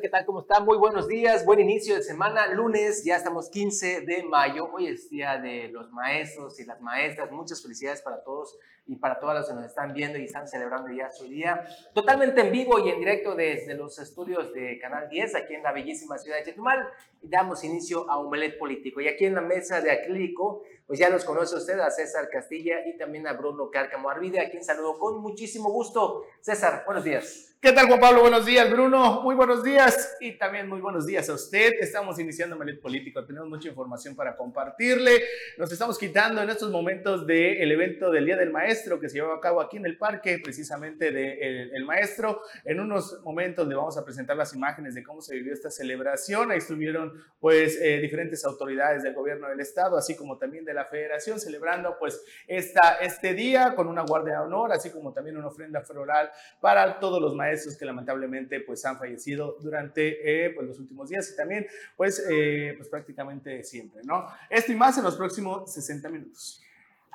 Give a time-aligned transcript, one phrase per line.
[0.00, 0.26] ¿qué tal?
[0.26, 0.66] ¿Cómo están?
[0.66, 5.08] Muy buenos días, buen inicio de semana, lunes, ya estamos 15 de mayo, hoy es
[5.08, 9.48] día de los maestros y las maestras, muchas felicidades para todos y para todas las
[9.48, 12.98] que nos están viendo y están celebrando ya su día, totalmente en vivo y en
[12.98, 16.86] directo desde los estudios de Canal 10, aquí en la bellísima ciudad de Chetumal,
[17.22, 19.00] damos inicio a ballet político.
[19.00, 22.86] Y aquí en la mesa de acrílico, pues ya los conoce usted a César Castilla
[22.86, 26.24] y también a Bruno Cárcamo Arvide, a quien saludo con muchísimo gusto.
[26.40, 27.56] César, buenos días.
[27.60, 28.20] ¿Qué tal, Juan Pablo?
[28.20, 29.22] Buenos días, Bruno.
[29.22, 30.16] Muy buenos días.
[30.20, 31.72] Y también muy buenos días a usted.
[31.80, 33.24] Estamos iniciando Melet Político.
[33.24, 35.22] Tenemos mucha información para compartirle.
[35.58, 39.32] Nos estamos quitando en estos momentos del evento del Día del Maestro que se llevó
[39.32, 42.42] a cabo aquí en el parque, precisamente del el Maestro.
[42.64, 46.50] En unos momentos le vamos a presentar las imágenes de cómo se vivió esta celebración.
[46.50, 50.84] Ahí estuvieron, pues, eh, diferentes autoridades del gobierno del Estado, así como también de la
[50.86, 55.48] Federación, celebrando, pues, esta, este día con una guardia de honor, así como también una
[55.48, 60.78] ofrenda floral para todos los maestros que lamentablemente pues han fallecido durante eh, pues, los
[60.78, 61.66] últimos días y también
[61.96, 64.26] pues, eh, pues prácticamente siempre, ¿no?
[64.50, 66.62] Esto y más en los próximos 60 minutos.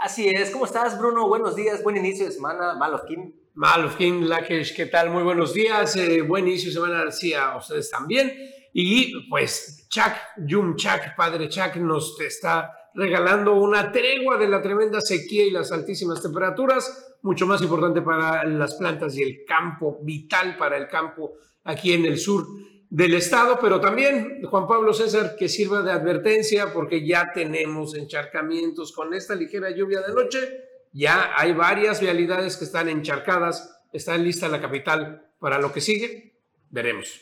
[0.03, 1.27] Así es, ¿cómo estás Bruno?
[1.27, 3.35] Buenos días, buen inicio de semana, Malofkin.
[3.53, 5.11] Malofkin, Lakesh, ¿qué tal?
[5.11, 8.33] Muy buenos días, eh, buen inicio de semana sí, a ustedes también.
[8.73, 10.13] Y pues Chuck,
[10.47, 15.71] Yum Chuck, padre Chuck, nos está regalando una tregua de la tremenda sequía y las
[15.71, 21.33] altísimas temperaturas mucho más importante para las plantas y el campo, vital para el campo
[21.63, 22.47] aquí en el sur
[22.91, 28.91] del estado, pero también, Juan Pablo César, que sirva de advertencia porque ya tenemos encharcamientos
[28.91, 34.49] con esta ligera lluvia de noche, ya hay varias vialidades que están encharcadas, está lista
[34.49, 36.33] la capital para lo que sigue,
[36.69, 37.21] veremos.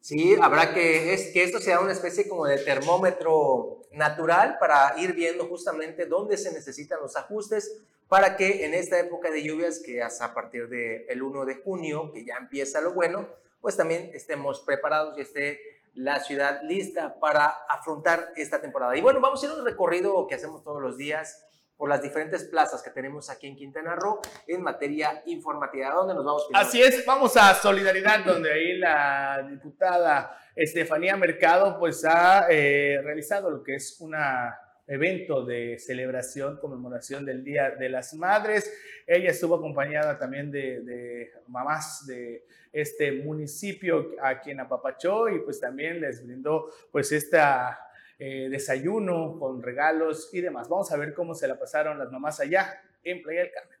[0.00, 5.14] Sí, habrá que, es, que esto sea una especie como de termómetro natural para ir
[5.14, 10.02] viendo justamente dónde se necesitan los ajustes para que en esta época de lluvias, que
[10.02, 13.28] es a partir del 1 de junio, que ya empieza lo bueno,
[13.60, 15.60] pues también estemos preparados y esté
[15.94, 18.96] la ciudad lista para afrontar esta temporada.
[18.96, 22.02] Y bueno, vamos a ir a un recorrido que hacemos todos los días por las
[22.02, 25.94] diferentes plazas que tenemos aquí en Quintana Roo en materia informativa.
[25.94, 26.46] dónde nos vamos?
[26.52, 33.50] Así es, vamos a Solidaridad, donde ahí la diputada Estefanía Mercado pues ha eh, realizado
[33.50, 34.58] lo que es una
[34.90, 38.72] evento de celebración, conmemoración del Día de las Madres.
[39.06, 46.00] Ella estuvo acompañada también de, mamás de este municipio a quien apapachó y pues también
[46.00, 47.78] les brindó pues esta
[48.18, 50.68] eh, desayuno con regalos y demás.
[50.68, 53.79] Vamos a ver cómo se la pasaron las mamás allá en Playa del Carmen.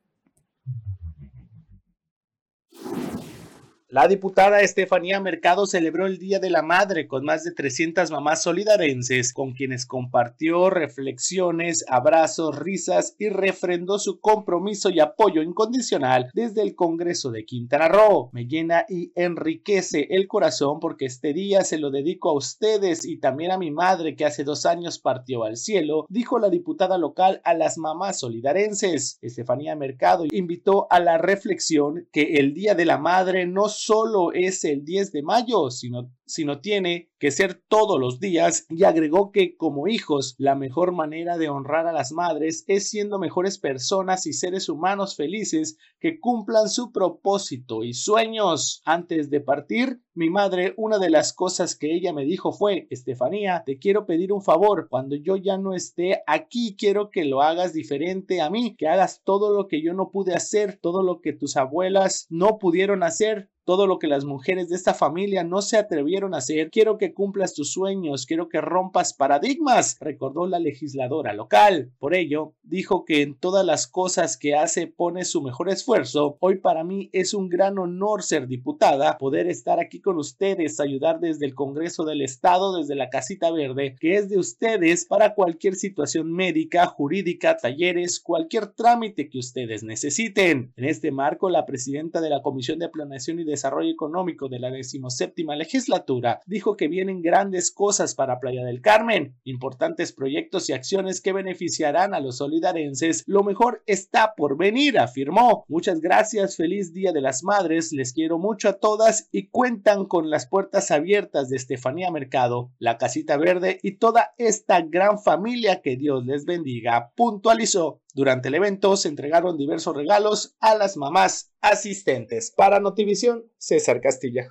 [3.92, 8.40] La diputada Estefanía Mercado celebró el Día de la Madre con más de 300 mamás
[8.40, 16.62] solidarenses, con quienes compartió reflexiones, abrazos, risas y refrendó su compromiso y apoyo incondicional desde
[16.62, 18.30] el Congreso de Quintana Roo.
[18.32, 23.18] Me llena y enriquece el corazón porque este día se lo dedico a ustedes y
[23.18, 27.40] también a mi madre que hace dos años partió al cielo, dijo la diputada local
[27.42, 29.18] a las mamás solidarenses.
[29.20, 34.64] Estefanía Mercado invitó a la reflexión que el Día de la Madre no solo es
[34.64, 39.56] el 10 de mayo, sino, sino tiene que ser todos los días y agregó que
[39.56, 44.32] como hijos la mejor manera de honrar a las madres es siendo mejores personas y
[44.32, 48.82] seres humanos felices que cumplan su propósito y sueños.
[48.84, 53.62] Antes de partir, mi madre, una de las cosas que ella me dijo fue, Estefanía,
[53.64, 57.72] te quiero pedir un favor, cuando yo ya no esté aquí, quiero que lo hagas
[57.72, 61.32] diferente a mí, que hagas todo lo que yo no pude hacer, todo lo que
[61.32, 65.78] tus abuelas no pudieron hacer, todo lo que las mujeres de esta familia no se
[65.78, 66.72] atrevieron a hacer.
[66.72, 71.92] Quiero que cumplas tus sueños, quiero que rompas paradigmas, recordó la legisladora local.
[72.00, 76.36] Por ello, dijo que en todas las cosas que hace pone su mejor esfuerzo.
[76.40, 81.20] Hoy para mí es un gran honor ser diputada, poder estar aquí con ustedes, ayudar
[81.20, 85.76] desde el Congreso del Estado, desde la Casita Verde, que es de ustedes para cualquier
[85.76, 90.72] situación médica, jurídica, talleres, cualquier trámite que ustedes necesiten.
[90.74, 94.70] En este marco, la presidenta de la Comisión de Planeación y Desarrollo Económico de la
[94.70, 101.20] decimoséptima legislatura, dijo que vienen grandes cosas para Playa del Carmen, importantes proyectos y acciones
[101.20, 103.22] que beneficiarán a los solidarenses.
[103.26, 105.66] Lo mejor está por venir, afirmó.
[105.68, 110.30] Muchas gracias, feliz Día de las Madres, les quiero mucho a todas y cuentan con
[110.30, 115.96] las puertas abiertas de Estefanía Mercado, la Casita Verde y toda esta gran familia que
[115.96, 118.00] Dios les bendiga, puntualizó.
[118.14, 122.50] Durante el evento se entregaron diversos regalos a las mamás asistentes.
[122.50, 124.48] Para Notivisión, César Castilla.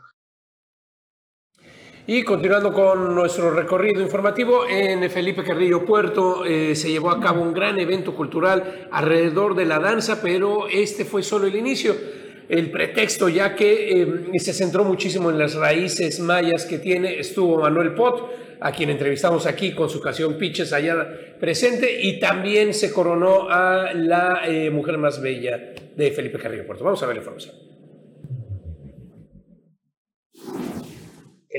[2.08, 7.44] Y continuando con nuestro recorrido informativo, en Felipe Carrillo Puerto eh, se llevó a cabo
[7.44, 11.96] un gran evento cultural alrededor de la danza, pero este fue solo el inicio.
[12.50, 17.20] El pretexto, ya que eh, se centró muchísimo en las raíces mayas que tiene.
[17.20, 21.08] Estuvo Manuel Pot, a quien entrevistamos aquí con su canción Piches allá
[21.40, 26.84] presente, y también se coronó a la eh, mujer más bella de Felipe Carrillo Puerto.
[26.84, 27.69] Vamos a ver la información.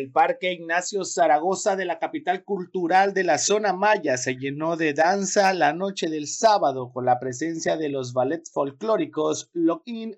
[0.00, 4.94] El Parque Ignacio Zaragoza de la capital cultural de la zona maya se llenó de
[4.94, 10.17] danza la noche del sábado con la presencia de los ballets folclóricos Lokin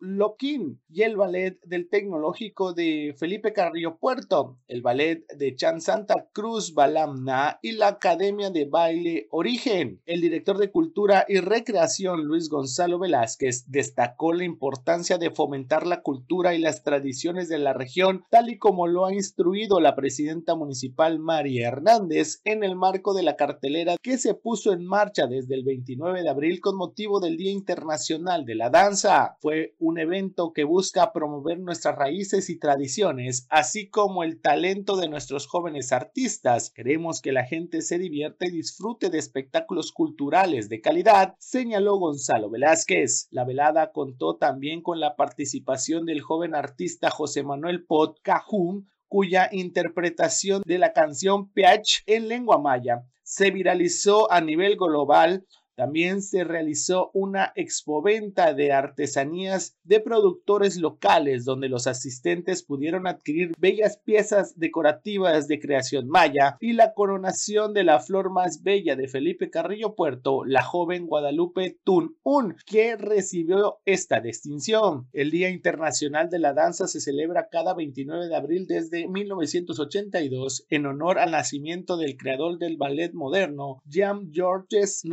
[0.00, 6.26] Lokin y el ballet del Tecnológico de Felipe Carrillo Puerto, el ballet de Chan Santa
[6.32, 10.00] Cruz Balamna y la Academia de Baile Origen.
[10.04, 16.02] El director de Cultura y Recreación Luis Gonzalo Velázquez destacó la importancia de fomentar la
[16.02, 20.54] cultura y las tradiciones de la región tal y como lo ha instruido la presidenta
[20.54, 25.54] municipal María Hernández en el marco de la cartelera que se puso en marcha desde
[25.54, 29.36] el 29 de abril con motivo del Día Internacional de la Danza.
[29.42, 35.10] Fue un evento que busca promover nuestras raíces y tradiciones, así como el talento de
[35.10, 36.70] nuestros jóvenes artistas.
[36.70, 42.48] Queremos que la gente se divierta y disfrute de espectáculos culturales de calidad, señaló Gonzalo
[42.48, 43.28] Velázquez.
[43.30, 49.48] La velada contó también con la participación del joven artista José Manuel Pot Cajún, cuya
[49.52, 56.42] interpretación de la canción Piach en lengua maya se viralizó a nivel global también se
[56.42, 64.58] realizó una expoventa de artesanías de productores locales donde los asistentes pudieron adquirir bellas piezas
[64.58, 69.94] decorativas de creación maya y la coronación de la flor más bella de Felipe Carrillo
[69.94, 75.08] Puerto, la joven Guadalupe Tun Un, que recibió esta distinción.
[75.12, 80.86] El Día Internacional de la Danza se celebra cada 29 de abril desde 1982 en
[80.86, 85.04] honor al nacimiento del creador del ballet moderno, Jean Georges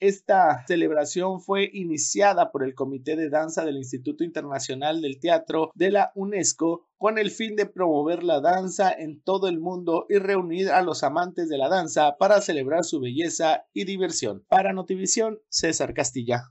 [0.00, 5.90] Esta celebración fue iniciada por el Comité de Danza del Instituto Internacional del Teatro de
[5.90, 10.70] la UNESCO con el fin de promover la danza en todo el mundo y reunir
[10.70, 14.44] a los amantes de la danza para celebrar su belleza y diversión.
[14.48, 16.50] Para Notivisión, César Castilla.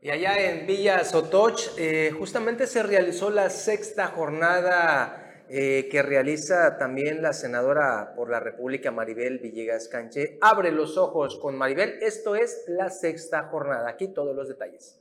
[0.00, 5.21] Y allá en Villa Sotoch, eh, justamente se realizó la sexta jornada
[5.54, 10.38] eh, que realiza también la senadora por la República Maribel Villegas Canche.
[10.40, 11.98] Abre los ojos con Maribel.
[12.00, 13.90] Esto es la sexta jornada.
[13.90, 14.98] Aquí todos los detalles.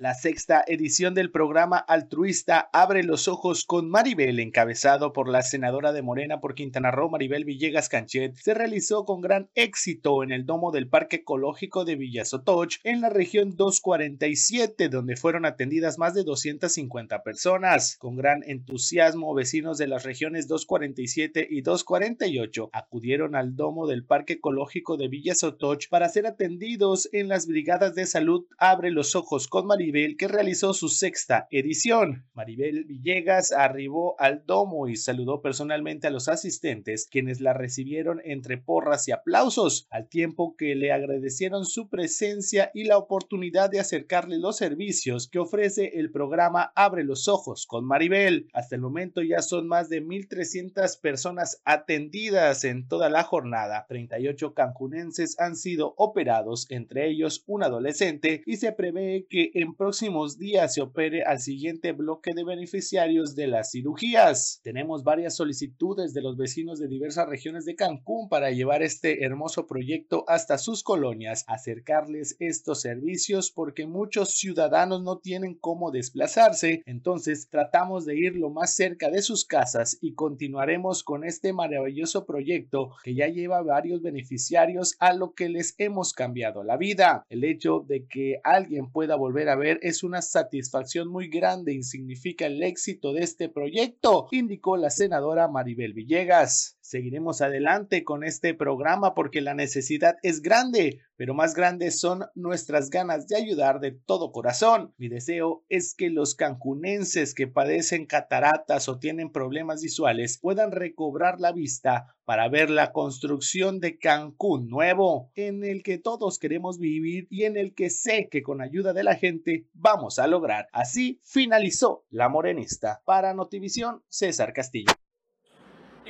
[0.00, 5.92] La sexta edición del programa altruista Abre los Ojos con Maribel, encabezado por la senadora
[5.92, 10.46] de Morena por Quintana Roo, Maribel Villegas Canchet, se realizó con gran éxito en el
[10.46, 16.22] domo del Parque Ecológico de Villasotoch, en la región 247, donde fueron atendidas más de
[16.22, 17.96] 250 personas.
[17.98, 24.34] Con gran entusiasmo, vecinos de las regiones 247 y 248 acudieron al domo del Parque
[24.34, 29.66] Ecológico de Villasotoch para ser atendidos en las brigadas de salud Abre los Ojos con
[29.66, 32.26] Maribel que realizó su sexta edición.
[32.34, 38.58] Maribel Villegas arribó al domo y saludó personalmente a los asistentes, quienes la recibieron entre
[38.58, 44.38] porras y aplausos, al tiempo que le agradecieron su presencia y la oportunidad de acercarle
[44.38, 48.48] los servicios que ofrece el programa Abre los Ojos con Maribel.
[48.52, 53.86] Hasta el momento ya son más de 1.300 personas atendidas en toda la jornada.
[53.88, 60.38] 38 cancunenses han sido operados, entre ellos un adolescente, y se prevé que en próximos
[60.38, 64.60] días se opere al siguiente bloque de beneficiarios de las cirugías.
[64.64, 69.68] Tenemos varias solicitudes de los vecinos de diversas regiones de Cancún para llevar este hermoso
[69.68, 77.48] proyecto hasta sus colonias, acercarles estos servicios porque muchos ciudadanos no tienen cómo desplazarse, entonces
[77.48, 82.96] tratamos de ir lo más cerca de sus casas y continuaremos con este maravilloso proyecto
[83.04, 87.24] que ya lleva varios beneficiarios a lo que les hemos cambiado la vida.
[87.28, 91.82] El hecho de que alguien pueda volver a ver es una satisfacción muy grande y
[91.82, 96.77] significa el éxito de este proyecto, indicó la senadora Maribel Villegas.
[96.88, 102.88] Seguiremos adelante con este programa porque la necesidad es grande, pero más grandes son nuestras
[102.88, 104.94] ganas de ayudar de todo corazón.
[104.96, 111.40] Mi deseo es que los cancunenses que padecen cataratas o tienen problemas visuales puedan recobrar
[111.40, 117.26] la vista para ver la construcción de Cancún nuevo, en el que todos queremos vivir
[117.28, 120.68] y en el que sé que con ayuda de la gente vamos a lograr.
[120.72, 123.02] Así finalizó La Morenista.
[123.04, 124.94] Para Notivisión, César Castillo.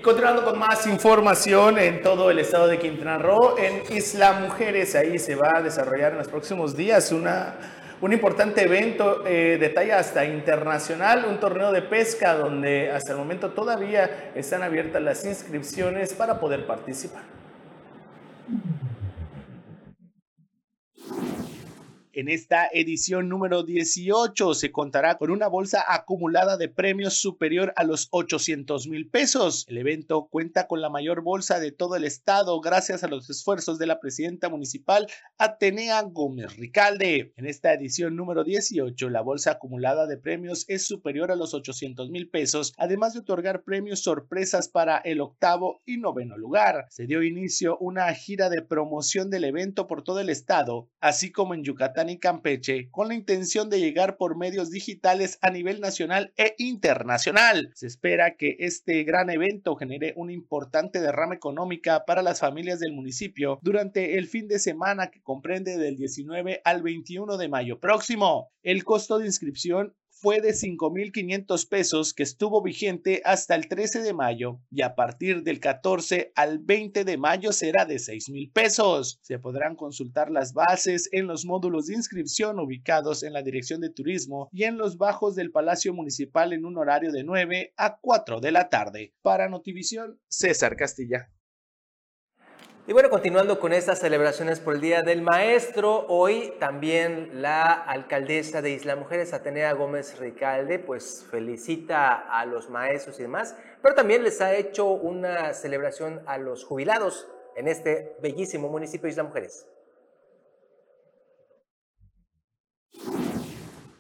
[0.03, 5.19] Continuando con más información en todo el estado de Quintana Roo, en Isla Mujeres, ahí
[5.19, 7.57] se va a desarrollar en los próximos días una,
[8.01, 13.19] un importante evento eh, de talla hasta internacional, un torneo de pesca donde hasta el
[13.19, 17.23] momento todavía están abiertas las inscripciones para poder participar.
[22.19, 27.85] En esta edición número 18 se contará con una bolsa acumulada de premios superior a
[27.85, 29.65] los 800 mil pesos.
[29.69, 33.79] El evento cuenta con la mayor bolsa de todo el estado gracias a los esfuerzos
[33.79, 35.07] de la presidenta municipal
[35.39, 37.35] Atenea Gómez Ricalde.
[37.37, 42.11] En esta edición número 18, la bolsa acumulada de premios es superior a los 800
[42.11, 46.87] mil pesos, además de otorgar premios sorpresas para el octavo y noveno lugar.
[46.91, 51.55] Se dio inicio una gira de promoción del evento por todo el estado, así como
[51.55, 56.33] en Yucatán y Campeche, con la intención de llegar por medios digitales a nivel nacional
[56.37, 57.71] e internacional.
[57.75, 62.93] Se espera que este gran evento genere una importante derrama económica para las familias del
[62.93, 68.51] municipio durante el fin de semana que comprende del 19 al 21 de mayo próximo.
[68.63, 74.15] El costo de inscripción fue de 5.500 pesos que estuvo vigente hasta el 13 de
[74.15, 79.19] mayo y a partir del 14 al 20 de mayo será de 6.000 pesos.
[79.23, 83.91] Se podrán consultar las bases en los módulos de inscripción ubicados en la Dirección de
[83.91, 88.41] Turismo y en los bajos del Palacio Municipal en un horario de 9 a 4
[88.41, 89.15] de la tarde.
[89.23, 91.31] Para Notivisión, César Castilla.
[92.89, 98.63] Y bueno, continuando con estas celebraciones por el Día del Maestro, hoy también la alcaldesa
[98.63, 104.25] de Isla Mujeres, Atenea Gómez Ricalde, pues felicita a los maestros y demás, pero también
[104.25, 109.67] les ha hecho una celebración a los jubilados en este bellísimo municipio de Isla Mujeres.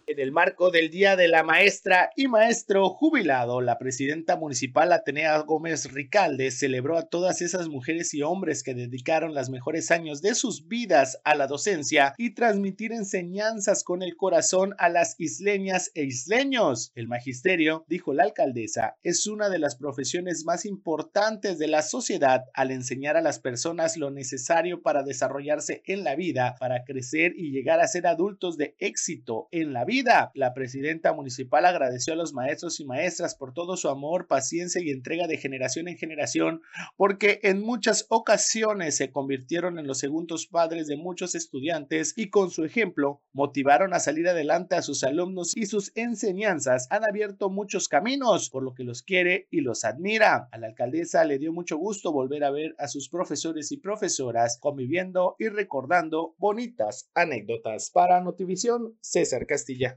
[0.08, 5.36] En el marco del Día de la Maestra y Maestro Jubilado, la presidenta municipal Atenea
[5.40, 10.34] Gómez Ricalde celebró a todas esas mujeres y hombres que dedicaron los mejores años de
[10.34, 16.04] sus vidas a la docencia y transmitir enseñanzas con el corazón a las isleñas e
[16.04, 16.90] isleños.
[16.94, 22.44] El magisterio, dijo la alcaldesa, es una de las profesiones más importantes de la sociedad
[22.54, 27.50] al enseñar a las personas lo necesario para desarrollarse en la vida, para crecer y
[27.50, 29.97] llegar a ser adultos de éxito en la vida
[30.34, 34.90] la presidenta municipal agradeció a los maestros y maestras por todo su amor, paciencia y
[34.90, 36.60] entrega de generación en generación,
[36.96, 42.50] porque en muchas ocasiones se convirtieron en los segundos padres de muchos estudiantes y con
[42.50, 47.88] su ejemplo motivaron a salir adelante a sus alumnos y sus enseñanzas han abierto muchos
[47.88, 50.48] caminos, por lo que los quiere y los admira.
[50.52, 54.58] A la alcaldesa le dio mucho gusto volver a ver a sus profesores y profesoras
[54.60, 57.90] conviviendo y recordando bonitas anécdotas.
[57.90, 59.87] Para Notivisión, César Castilla.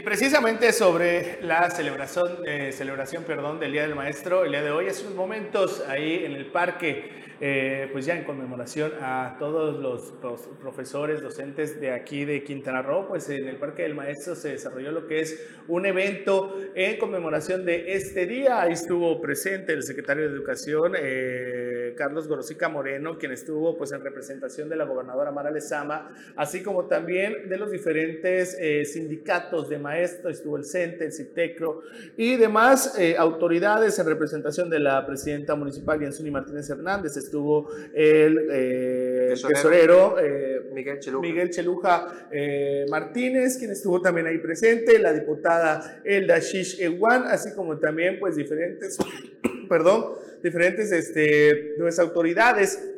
[0.00, 4.70] Y precisamente sobre la celebración, eh, celebración perdón, del Día del Maestro, el día de
[4.70, 9.80] hoy, hace unos momentos ahí en el parque eh, pues ya en conmemoración a todos
[9.80, 10.12] los,
[10.60, 14.92] profesores, docentes de aquí de Quintana Roo, pues en el Parque del Maestro se desarrolló
[14.92, 18.60] lo que es un evento en conmemoración de este día.
[18.60, 24.02] Ahí estuvo presente el secretario de Educación, eh, Carlos Gorosica Moreno, quien estuvo pues en
[24.02, 29.78] representación de la gobernadora Mara Lezama, así como también de los diferentes eh, sindicatos de
[29.78, 31.82] maestros, estuvo el CENTE, el CITECRO
[32.16, 37.16] y demás autoridades en representación de la presidenta municipal, Yanzuni Martínez Hernández.
[37.16, 45.12] Estuvo el eh, tesorero, eh, Miguel Cheluja, eh, Martínez, quien estuvo también ahí presente, la
[45.12, 48.98] diputada Elda Shish Ewan, así como también pues diferentes,
[49.68, 52.90] perdón, diferentes este, nuestras autoridades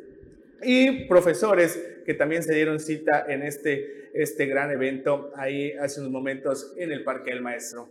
[0.61, 6.11] y profesores que también se dieron cita en este, este gran evento ahí hace unos
[6.11, 7.89] momentos en el Parque del Maestro.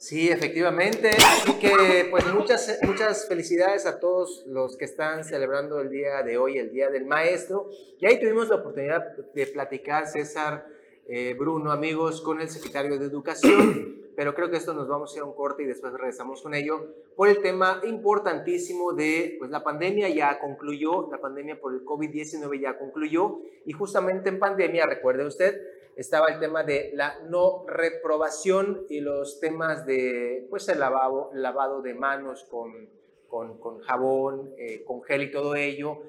[0.00, 1.10] Sí, efectivamente.
[1.10, 6.38] Así que, pues, muchas, muchas felicidades a todos los que están celebrando el día de
[6.38, 7.68] hoy, el Día del Maestro.
[8.00, 10.66] Y ahí tuvimos la oportunidad de platicar, César,
[11.08, 13.96] eh, Bruno, amigos, con el secretario de Educación.
[14.16, 16.52] Pero creo que esto nos vamos a ir a un corte y después regresamos con
[16.52, 21.84] ello por el tema importantísimo de, pues, la pandemia ya concluyó, la pandemia por el
[21.84, 23.38] COVID-19 ya concluyó.
[23.64, 25.60] Y justamente en pandemia, recuerde usted,
[25.96, 31.94] estaba el tema de la no reprobación y los temas de pues el lavado, de
[31.94, 32.88] manos con,
[33.28, 36.02] con, jabón, eh, con gel y todo ello,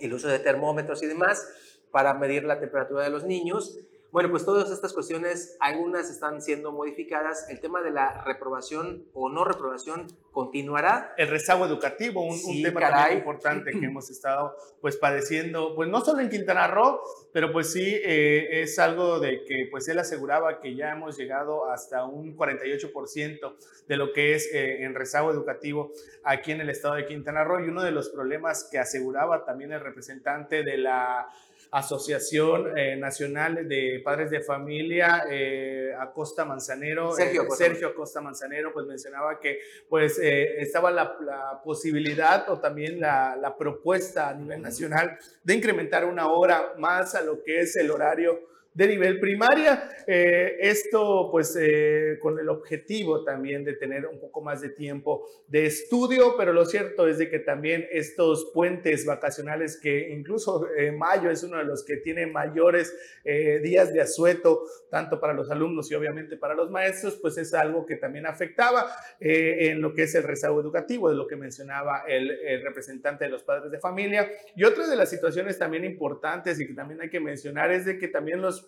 [0.00, 3.78] el uso de termómetros y demás para medir la temperatura de los niños.
[4.12, 7.50] Bueno, pues todas estas cuestiones, algunas están siendo modificadas.
[7.50, 11.14] El tema de la reprobación o no reprobación continuará.
[11.16, 16.20] El rezago educativo, un, tema también importante que hemos estado pues padeciendo, pues no solo
[16.20, 17.00] en Quintana Roo,
[17.32, 21.70] pero pues sí eh, es algo de que pues él aseguraba que ya hemos llegado
[21.70, 23.56] hasta un 48%
[23.88, 27.64] de lo que es eh, en rezago educativo aquí en el estado de Quintana Roo
[27.64, 31.28] y uno de los problemas que aseguraba también el representante de la
[31.70, 37.64] Asociación eh, Nacional de Padres de Familia, eh, Acosta Manzanero, Sergio eh, Acosta.
[37.64, 43.36] Sergio Acosta Manzanero, pues mencionaba que pues eh, estaba la, la posibilidad o también la,
[43.36, 47.90] la propuesta a nivel nacional de incrementar una hora más a lo que es el
[47.90, 49.88] horario de nivel primaria.
[50.06, 55.26] Eh, esto pues eh, con el objetivo también de tener un poco más de tiempo
[55.48, 60.92] de estudio, pero lo cierto es de que también estos puentes vacacionales que incluso eh,
[60.92, 65.50] mayo es uno de los que tiene mayores eh, días de asueto, tanto para los
[65.50, 68.86] alumnos y obviamente para los maestros, pues es algo que también afectaba
[69.18, 73.30] en lo que es el rezago educativo, de lo que mencionaba el, el representante de
[73.30, 74.30] los padres de familia.
[74.54, 77.98] Y otra de las situaciones también importantes y que también hay que mencionar es de
[77.98, 78.65] que también los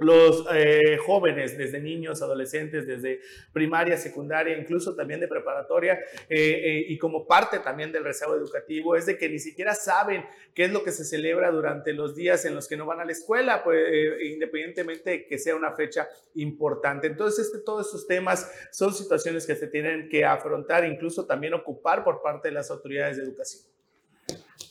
[0.00, 3.20] los eh, jóvenes, desde niños, adolescentes, desde
[3.52, 8.96] primaria, secundaria, incluso también de preparatoria, eh, eh, y como parte también del rezago educativo,
[8.96, 12.46] es de que ni siquiera saben qué es lo que se celebra durante los días
[12.46, 13.78] en los que no van a la escuela, pues,
[14.22, 17.06] independientemente de que sea una fecha importante.
[17.06, 22.04] Entonces, este, todos estos temas son situaciones que se tienen que afrontar, incluso también ocupar
[22.04, 23.70] por parte de las autoridades de educación.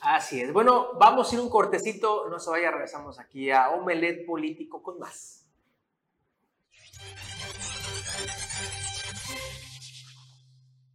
[0.01, 0.53] Así es.
[0.53, 4.97] Bueno, vamos a ir un cortecito, no se vaya, regresamos aquí a Omelet Político con
[4.99, 5.45] más.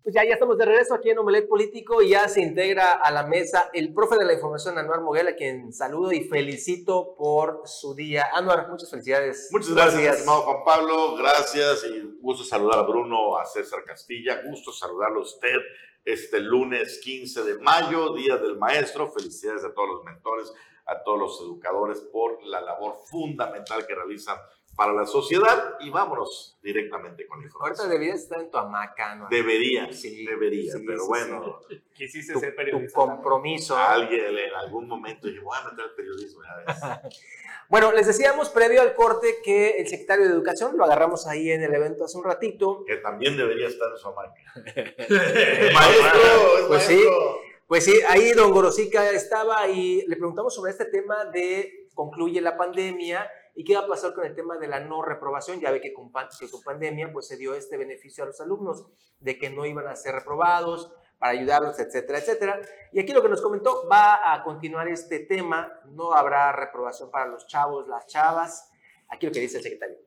[0.02, 3.10] Pues ya, ya estamos de regreso aquí en Omelet Político y ya se integra a
[3.10, 7.62] la mesa el profe de la información, Anuar Moguel, a quien saludo y felicito por
[7.64, 8.26] su día.
[8.34, 9.48] Anuar, muchas felicidades.
[9.50, 10.16] Muchas gracias, días.
[10.16, 11.16] estimado Juan Pablo.
[11.16, 14.42] Gracias y gusto saludar a Bruno, a César Castilla.
[14.44, 15.56] Gusto saludarlo a usted
[16.04, 19.10] este lunes 15 de mayo, Día del Maestro.
[19.10, 20.52] Felicidades a todos los mentores,
[20.86, 24.38] a todos los educadores por la labor fundamental que realizan
[24.76, 25.74] para la sociedad.
[25.80, 27.90] Y vámonos directamente con la Ahorita información.
[27.90, 29.30] deberías estar en tu hamaca, Anuar.
[29.30, 31.60] Debería, Sí, debería, sí, pero sí, bueno,
[31.94, 32.94] Quisiste Tu, ser tu periodista.
[33.00, 33.76] compromiso.
[33.76, 36.42] alguien en algún momento dije, voy a meter el periodismo.
[36.42, 37.14] ya ves.
[37.70, 41.62] Bueno, les decíamos previo al corte que el secretario de Educación, lo agarramos ahí en
[41.62, 44.34] el evento hace un ratito, que también debería estar en su hamaca.
[45.72, 46.94] maestro, es Pues sí.
[46.94, 47.40] maestro.
[47.66, 52.56] Pues sí, ahí don Gorosica estaba y le preguntamos sobre este tema de concluye la
[52.58, 55.60] pandemia y qué va a pasar con el tema de la no reprobación.
[55.60, 58.86] Ya ve que con, pandemia pues se dio este beneficio a los alumnos
[59.20, 62.60] de que no iban a ser reprobados para ayudarlos, etcétera, etcétera.
[62.92, 67.26] Y aquí lo que nos comentó, va a continuar este tema, no habrá reprobación para
[67.26, 68.70] los chavos, las chavas.
[69.08, 69.98] Aquí lo que dice el secretario.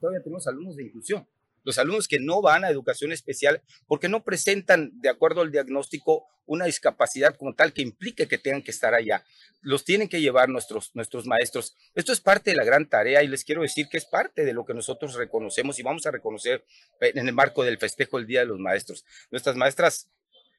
[0.00, 1.26] todavía tenemos alumnos de inclusión.
[1.64, 6.26] Los alumnos que no van a educación especial porque no presentan, de acuerdo al diagnóstico,
[6.46, 9.24] una discapacidad como tal que implique que tengan que estar allá.
[9.60, 11.76] Los tienen que llevar nuestros, nuestros maestros.
[11.94, 14.52] Esto es parte de la gran tarea y les quiero decir que es parte de
[14.52, 16.64] lo que nosotros reconocemos y vamos a reconocer
[17.00, 19.04] en el marco del festejo del Día de los Maestros.
[19.30, 20.08] Nuestras maestras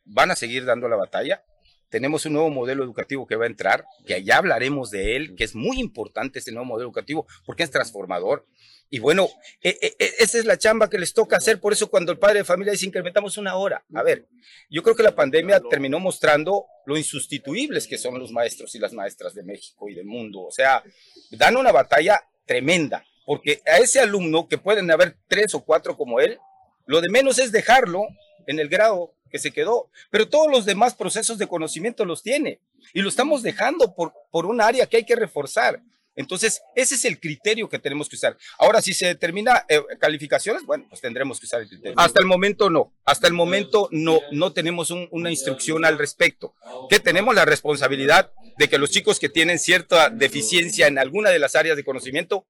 [0.06, 1.44] van a seguir dando la batalla.
[1.94, 5.44] Tenemos un nuevo modelo educativo que va a entrar, que ya hablaremos de él, que
[5.44, 8.48] es muy importante este nuevo modelo educativo porque es transformador.
[8.90, 9.30] Y bueno,
[9.62, 11.60] e- e- e- esa es la chamba que les toca hacer.
[11.60, 13.86] Por eso cuando el padre de familia dice incrementamos una hora.
[13.94, 14.28] A ver,
[14.72, 18.94] yo creo que la pandemia terminó mostrando lo insustituibles que son los maestros y las
[18.94, 20.42] maestras de México y del mundo.
[20.42, 20.84] O sea,
[21.30, 23.06] dan una batalla tremenda.
[23.24, 26.40] Porque a ese alumno, que pueden haber tres o cuatro como él,
[26.88, 28.08] lo de menos es dejarlo
[28.48, 29.90] en el grado que se quedó.
[30.12, 32.62] Pero todos los demás procesos de conocimiento los tiene.
[32.94, 35.82] Y lo estamos dejando por, por un área que hay que reforzar.
[36.16, 38.38] Entonces, ese es el criterio que tenemos que usar.
[38.60, 41.96] Ahora, si se determina eh, calificaciones, bueno, pues tendremos que usar el criterio.
[41.98, 42.94] Hasta el momento no.
[43.04, 46.54] Hasta el momento no, no tenemos un- una instrucción al respecto.
[46.88, 51.40] Que tenemos la responsabilidad de que los chicos que tienen cierta deficiencia en alguna de
[51.40, 52.46] las áreas de conocimiento,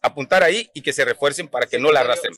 [0.00, 2.34] apuntar ahí y que se refuercen para que no la arrastren.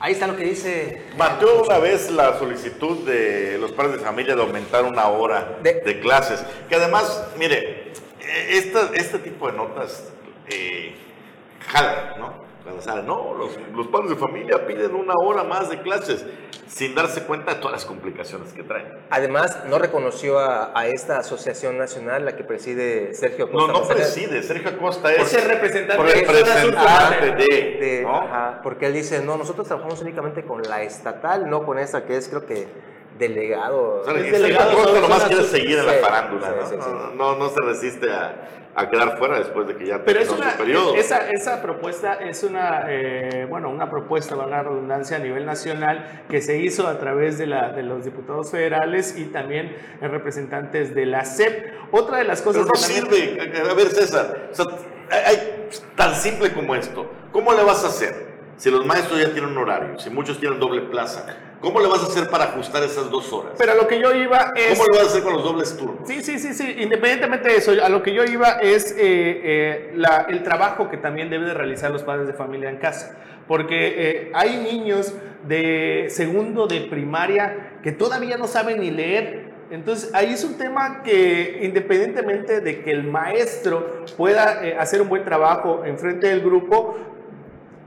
[0.00, 1.02] Ahí está lo que dice.
[1.18, 5.74] Batió una vez la solicitud de los padres de familia de aumentar una hora De-
[5.82, 6.42] de, clases.
[6.70, 10.10] Que además, mire, eh, esta- este tipo de notas
[10.48, 10.94] eh,
[11.68, 12.44] jalan, ¿no?
[12.80, 16.24] Salen, no, los, los padres de familia piden una hora más de clases,
[16.66, 18.86] sin darse cuenta de todas las complicaciones que traen.
[19.10, 23.78] Además, no reconoció a, a esta asociación nacional, la que preside Sergio No, Costa no
[23.80, 28.16] Manzanero, preside, Sergio Acosta es ser representante de zona representante de, de- ¿no?
[28.16, 32.16] ajá, porque él dice, no, nosotros trabajamos únicamente con la estatal, no con esa que
[32.16, 32.68] es, creo que,
[33.20, 34.00] delegado.
[34.00, 36.66] O sea, Es delegado, nomás son quiere seguir en la farándula, sí, ¿no?
[36.66, 36.90] sí, sí.
[37.16, 40.28] No, no, no se resiste a, a quedar fuera después de que ya Pero es
[40.30, 40.94] una, su periodo.
[40.96, 46.22] esa, esa propuesta es una, eh, bueno, una propuesta, valga la redundancia, a nivel nacional
[46.28, 50.94] que se hizo a través de, la, de los diputados federales y también eh, representantes
[50.94, 51.72] de la CEP.
[51.92, 53.70] Otra de las cosas Pero no que también- sirve.
[53.70, 54.64] A ver, César, o sea,
[55.10, 55.56] hay- hay-
[55.96, 57.08] tan simple como esto.
[57.32, 58.30] ¿Cómo le vas a hacer?
[58.56, 61.24] Si los maestros ya tienen un horario, si muchos tienen doble plaza,
[61.60, 63.52] ¿cómo le vas a hacer para ajustar esas dos horas?
[63.58, 64.78] Pero a lo que yo iba es...
[64.78, 66.06] ¿Cómo le vas a hacer con los dobles turnos?
[66.08, 66.76] Sí, sí, sí, sí.
[66.78, 70.96] Independientemente de eso, a lo que yo iba es eh, eh, la- el trabajo que
[70.96, 73.18] también deben de realizar los padres de familia en casa.
[73.46, 75.12] Porque eh, hay niños
[75.46, 79.50] de segundo de primaria que todavía no saben ni leer.
[79.72, 85.08] Entonces, ahí es un tema que independientemente de que el maestro pueda eh, hacer un
[85.08, 86.96] buen trabajo en frente del grupo,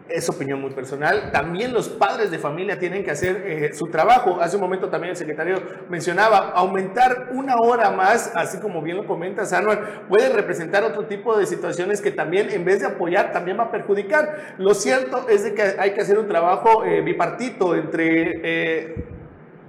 [0.09, 1.31] es opinión muy personal.
[1.31, 4.39] También los padres de familia tienen que hacer eh, su trabajo.
[4.41, 9.05] Hace un momento también el secretario mencionaba, aumentar una hora más, así como bien lo
[9.05, 13.57] comenta Sanuel, puede representar otro tipo de situaciones que también, en vez de apoyar, también
[13.59, 14.55] va a perjudicar.
[14.57, 18.31] Lo cierto es de que hay que hacer un trabajo eh, bipartito entre...
[18.43, 19.12] eh,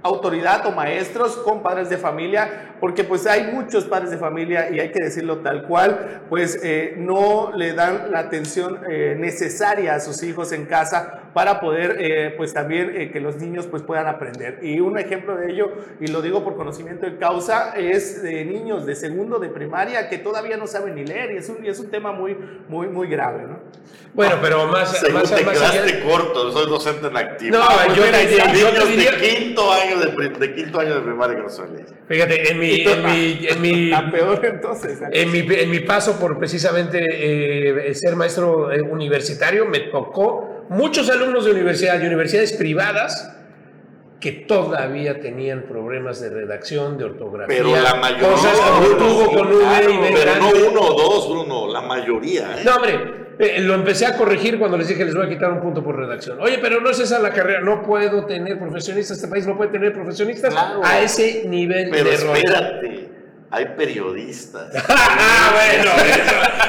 [0.05, 4.79] autoridad o maestros con padres de familia, porque pues hay muchos padres de familia y
[4.79, 9.99] hay que decirlo tal cual, pues eh, no le dan la atención eh, necesaria a
[9.99, 14.07] sus hijos en casa para poder eh, pues también eh, que los niños pues puedan
[14.07, 14.59] aprender.
[14.61, 18.85] Y un ejemplo de ello, y lo digo por conocimiento de causa, es de niños
[18.85, 21.79] de segundo de primaria que todavía no saben ni leer y es un, y es
[21.79, 22.37] un tema muy,
[22.69, 23.59] muy, muy grave, ¿no?
[24.13, 27.57] Bueno, pero más, Según más, te más allá- quedaste corto, soy docente en activo.
[27.57, 30.79] No, pues yo mira, te- yo te diría- de quinto año de, pri- de quinto
[30.79, 31.85] año de primaria que no leer.
[32.07, 35.01] Fíjate, en mi, en mi, en mi, La peor entonces.
[35.01, 35.05] ¿eh?
[35.11, 36.99] en mi, en mi paso por precisamente
[37.89, 43.31] eh, ser maestro eh, universitario, me tocó muchos alumnos de universidad y universidades privadas
[44.19, 48.29] que todavía tenían problemas de redacción, de ortografía, Pero la mayoría.
[48.29, 52.55] cosas como tuvo con y B Pero no uno o dos, Bruno, la mayoría.
[52.57, 52.63] ¿eh?
[52.65, 55.61] No, hombre, eh, lo empecé a corregir cuando les dije les voy a quitar un
[55.61, 56.39] punto por redacción.
[56.41, 59.71] Oye, pero no es esa la carrera, no puedo tener profesionistas, este país no puede
[59.71, 60.81] tener profesionistas Claro.
[60.83, 62.37] a ese nivel Pero de error.
[62.37, 63.09] espérate,
[63.51, 64.69] hay periodistas.
[64.89, 65.91] ah, bueno,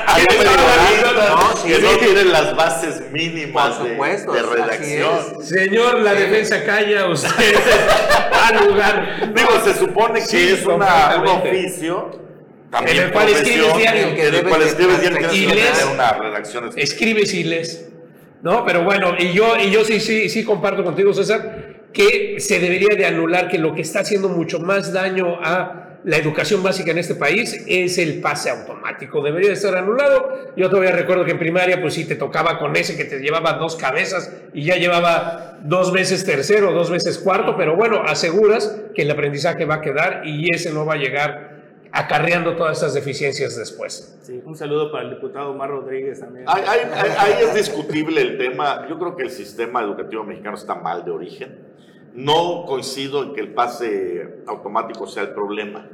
[0.09, 1.83] Hay periodistas No, sí, que sí.
[1.83, 5.43] no tienen las bases mínimas de, redacción.
[5.45, 7.55] Señor, la defensa calla, usted
[8.33, 9.33] al lugar.
[9.35, 12.26] Digo, se supone que Sí, es una, un oficio.
[12.77, 14.03] También En el cual escribes diario.
[14.09, 15.89] En el Que cual escribes diario que y que lees.
[15.93, 16.71] una redacción.
[16.77, 17.89] Escribes y lees.
[18.43, 18.65] ¿No?
[18.67, 22.95] Pero bueno, y yo, y yo sí, sí, sí comparto contigo, César, que se debería
[22.95, 26.99] de anular que lo que está haciendo mucho más daño a la educación básica en
[26.99, 29.23] este país es el pase automático.
[29.23, 30.53] Debería de estar anulado.
[30.57, 33.55] Yo todavía recuerdo que en primaria, pues sí, te tocaba con ese que te llevaba
[33.55, 39.03] dos cabezas y ya llevaba dos veces tercero, dos veces cuarto, pero bueno, aseguras que
[39.03, 41.46] el aprendizaje va a quedar y ese no va a llegar
[41.93, 44.19] acarreando todas esas deficiencias después.
[44.23, 46.45] Sí, un saludo para el diputado Omar Rodríguez también.
[46.49, 48.87] Ahí, ahí- ahí- es discutible el tema.
[48.89, 51.59] Yo creo que el sistema educativo mexicano está mal de origen.
[52.15, 55.89] No coincido en que el pase automático sea el problema.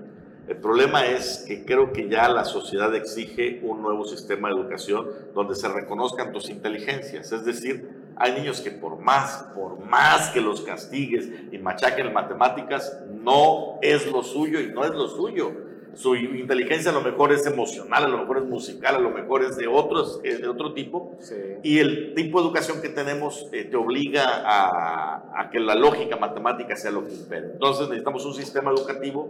[0.48, 5.06] El problema es que creo que ya la sociedad exige un nuevo sistema de educación
[5.34, 7.30] donde se reconozcan tus inteligencias.
[7.32, 12.12] Es decir, hay niños que por más, por más que los castigues y machaquen en
[12.12, 15.52] matemáticas, no es lo suyo y no es lo suyo.
[15.94, 19.44] Su inteligencia a lo mejor es emocional, a lo mejor es musical, a lo mejor
[19.44, 21.16] es de, otros, eh, de otro tipo.
[21.62, 26.16] Y el tipo de educación que tenemos eh, te obliga a, a que la lógica
[26.16, 27.52] matemática sea lo que impere.
[27.52, 29.28] Entonces necesitamos un sistema educativo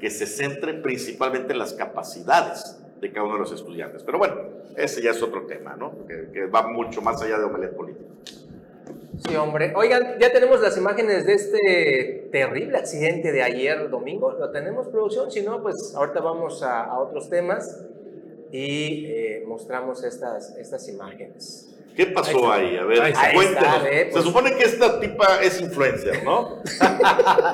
[0.00, 4.02] que se centre principalmente en las capacidades de cada uno de los estudiantes.
[4.02, 4.34] Pero bueno,
[4.76, 6.06] ese ya es otro tema, ¿no?
[6.06, 8.09] Que, que va mucho más allá de omelet político.
[9.26, 9.72] Sí, hombre.
[9.76, 14.32] Oigan, ya tenemos las imágenes de este terrible accidente de ayer domingo.
[14.32, 15.30] ¿Lo tenemos, producción?
[15.30, 17.84] Si no, pues ahorita vamos a, a otros temas
[18.52, 21.70] y eh, mostramos estas, estas imágenes.
[21.94, 22.76] ¿Qué pasó ahí?
[22.76, 23.84] A ver, cuéntenos.
[23.84, 24.22] Eh, pues.
[24.24, 26.62] Se supone que esta tipa es influencer, ¿no?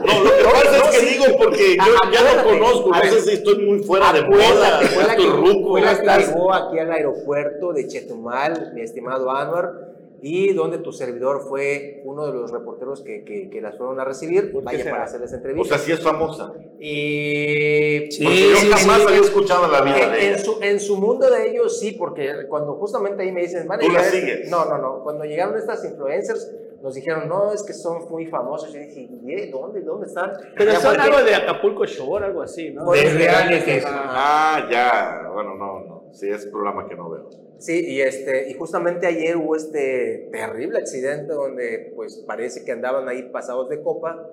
[0.07, 1.19] no, lo que pasa es que sí.
[1.19, 4.83] digo porque yo ya lo conozco, a no sé si estoy muy fuera de moda,
[4.83, 9.86] estoy ruco, fue la que llegó aquí al aeropuerto de Chetumal, mi estimado Anwar,
[10.23, 14.05] y donde tu servidor fue uno de los reporteros que, que, que las fueron a
[14.05, 14.91] recibir, ¿Por qué vaya será?
[14.93, 15.77] para hacerles O entrevista.
[15.77, 16.53] sea, sí es famosa.
[16.81, 19.07] y Sí, Porque yo sí, jamás sí.
[19.09, 20.39] había escuchado en la vida en, de en ella.
[20.39, 24.03] su, en su mundo de ellos sí, porque cuando justamente ahí me dicen, ¿Tú la
[24.05, 24.49] sigues?
[24.51, 25.03] No, no, no.
[25.03, 26.51] Cuando llegaron estas influencers,
[26.83, 28.73] nos dijeron, no, es que son muy famosos.
[28.73, 29.81] Yo dije, ¿y eh, dónde?
[29.81, 30.31] ¿Dónde están?
[30.57, 32.91] Pero son algo de Acapulco Shore, algo así, ¿no?
[32.93, 33.83] De eso- reality.
[33.85, 35.31] Ah, ya.
[35.33, 35.76] Bueno, no, no.
[36.17, 37.29] Sí, es programa que no veo.
[37.59, 43.09] Sí, y, este, y justamente ayer hubo este terrible accidente donde pues parece que andaban
[43.09, 44.27] ahí pasados de copa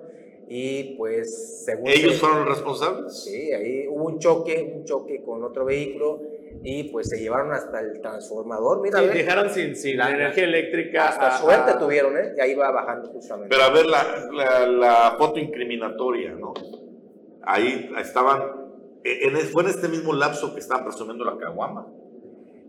[0.48, 1.88] y pues según...
[1.88, 3.24] ¿Ellos se- fueron los responsables?
[3.24, 6.20] Sí, ahí hubo un choque, un choque con otro vehículo
[6.62, 8.80] y pues se llevaron hasta el transformador.
[8.82, 11.08] Mira, Sí, dejaron sin, sin La- energía eléctrica.
[11.08, 12.32] hasta a- suerte a- tuvieron, ¿eh?
[12.36, 13.54] Y ahí va bajando justamente.
[13.54, 16.54] Pero a ver la, la, la foto incriminatoria, ¿no?
[17.42, 18.40] Ahí estaban,
[19.04, 21.86] en, fue en este mismo lapso que estaban presumiendo la caguama.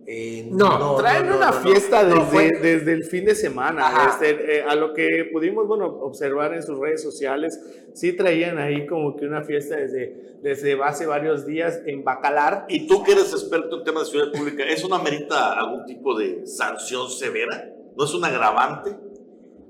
[0.08, 1.62] Eh, No, Traen no, una no, no.
[1.62, 3.92] fiesta No, desde, desde el fin de semana.
[4.08, 7.60] Este, eh, a lo que pudimos bueno, observar en sus redes sociales,
[7.94, 12.66] sí traían ahí como que una fiesta desde, desde hace varios días en Bacalar.
[12.70, 16.16] Y tú que eres experto en temas de seguridad pública, ¿eso no amerita algún tipo
[16.16, 17.72] de sanción severa?
[17.98, 18.92] ¿No es un agravante?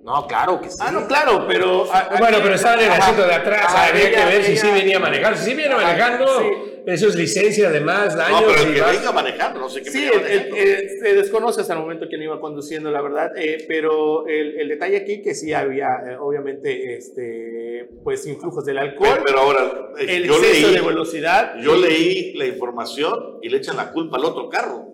[0.05, 0.77] No, claro que sí.
[0.79, 1.91] Ah, no, claro, pero.
[1.91, 4.67] a- Bueno, pero estaba en el asiento de atrás, Ah, habría que ver si sí
[4.71, 5.37] venía manejando.
[5.39, 6.45] Si sí viene Ajá, manejando, sí.
[6.85, 10.03] eso es licencia además, No, pero el que vas- venga manejando, no sé qué Sí,
[10.07, 14.59] el- el- se desconoce hasta el momento quién iba conduciendo, la verdad, eh, pero el,
[14.59, 19.39] el detalle aquí que sí había, eh, obviamente, este, pues influjos del alcohol, Pero, pero
[19.39, 21.55] ahora, eh, el yo exceso leí, de velocidad.
[21.59, 24.84] yo leí la información y le echan la culpa al otro carro.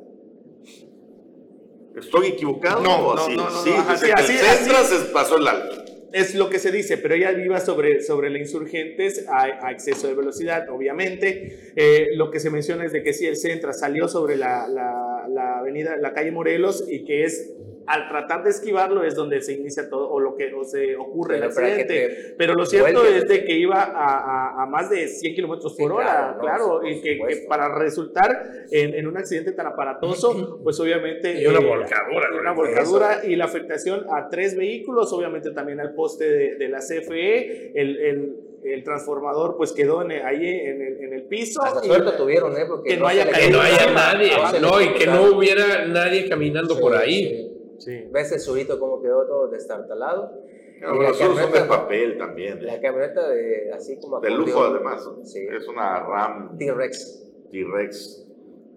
[1.96, 2.82] ¿Estoy equivocado?
[2.82, 3.36] No, no, así?
[3.36, 5.76] no, no, sí, no, así- pasó el alto.
[6.14, 10.08] Es lo que se dice, pero ella iba sobre, sobre la insurgentes a, a exceso
[10.08, 11.72] de velocidad, obviamente.
[11.76, 15.26] Eh, lo que se menciona es de que sí, el Centra salió sobre la, la,
[15.30, 17.54] la avenida, la calle Morelos y que es
[17.88, 21.36] al tratar de esquivarlo es donde se inicia todo o lo que o se ocurre
[21.36, 21.94] el Pero que accidente.
[22.10, 25.76] te Pero lo cierto es de que iba a, a- a más de 100 kilómetros
[25.76, 28.30] Sí, por hora, claro, y que, para resultar
[28.72, 31.42] en, en un accidente tan aparatoso, pues obviamente...
[31.42, 32.68] Y una eh, volcadura, y Una güey.
[32.70, 37.72] volcadura y la afectación a tres vehículos, obviamente también al poste de, de la CFE,
[37.80, 41.64] el, el- el transformador pues quedó en el- ahí en el, en el piso.
[41.64, 42.66] Hasta y- suerte tuvieron, ¿eh?
[42.68, 46.96] Porque que no haya que no nadie, No y que no hubiera nadie caminando por
[46.96, 47.26] ahí.
[47.26, 47.51] sí.
[47.82, 48.08] Sí.
[48.12, 50.32] ¿Ves el surito cómo quedó todo destartalado?
[50.78, 52.66] Y los la otros son de camioneta- papel también.
[52.66, 55.06] La camioneta de así como De lujo además.
[55.06, 55.26] ¿no?
[55.26, 55.40] Sí.
[55.56, 57.28] Es una RAM T-Rex.
[57.52, 58.28] T-Rex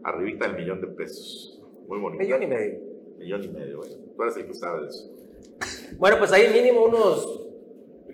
[0.02, 1.62] arribita del millón de pesos.
[1.86, 2.22] Muy bonito.
[2.22, 2.78] Millón y medio.
[3.18, 3.94] Millón y medio, bueno.
[4.16, 5.10] Tú eres el que sabe de eso.
[5.98, 7.40] Bueno, pues ahí mínimo unos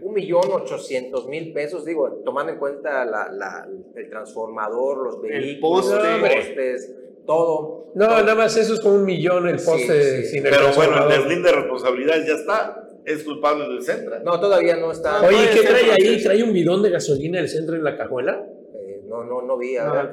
[0.02, 5.86] un millón ochocientos mil pesos, digo, tomando en cuenta la, la- el transformador, los vehículos,
[5.90, 5.96] poste.
[5.96, 6.96] los No, postes,
[7.30, 7.92] todo.
[7.94, 8.18] No, todo.
[8.20, 10.28] nada más eso es como un millón el Sí, poste sí.
[10.30, 12.86] sin el Pero bueno, el deslinde de responsabilidades ya está.
[13.04, 14.20] Es culpable del Centra.
[14.20, 15.22] No, todavía no está.
[15.22, 16.22] Oye, ¿qué trae ahí?
[16.22, 18.44] ¿Trae un bidón de gasolina del centro en la cajuela?
[18.74, 19.76] Eh, no, no, no vi.
[19.76, 20.10] a ver.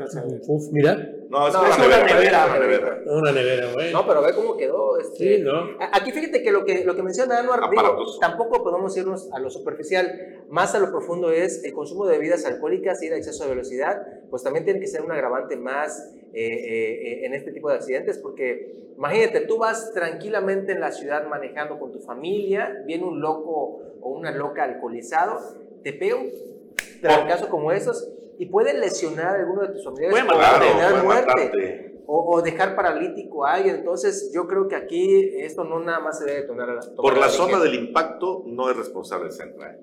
[0.47, 2.03] Uf, mira, No, es No, una es nevera.
[2.05, 3.01] una nevera, una nevera.
[3.05, 3.93] una nevera, güey.
[3.93, 4.97] No, pero ve cómo quedó.
[4.99, 5.77] Este, Sí, ¿no?
[5.91, 9.49] Aquí fíjate que lo que, lo que menciona Anuar, digo, tampoco podemos irnos a lo
[9.49, 13.49] superficial, más a lo profundo es el consumo de bebidas alcohólicas y el exceso de
[13.51, 17.69] velocidad, pues también tiene que ser un agravante más eh, eh, eh, en este tipo
[17.69, 23.03] de accidentes, porque imagínate, tú vas tranquilamente en la ciudad manejando con tu familia, viene
[23.03, 25.39] un loco o una loca alcoholizado,
[25.83, 26.31] te pega un
[27.01, 28.09] trancazo como esos
[28.39, 32.01] y puede lesionar a alguno de tus familiares Puede o Claro, tener puede muerte matarte.
[32.05, 33.75] o, o dejar paralítico a alguien.
[33.77, 36.67] Entonces, yo creo que aquí esto no nada más se debe tomar.
[36.67, 39.71] tomar Por la la zona del impacto no es responsable el Centra.
[39.73, 39.79] ¿eh?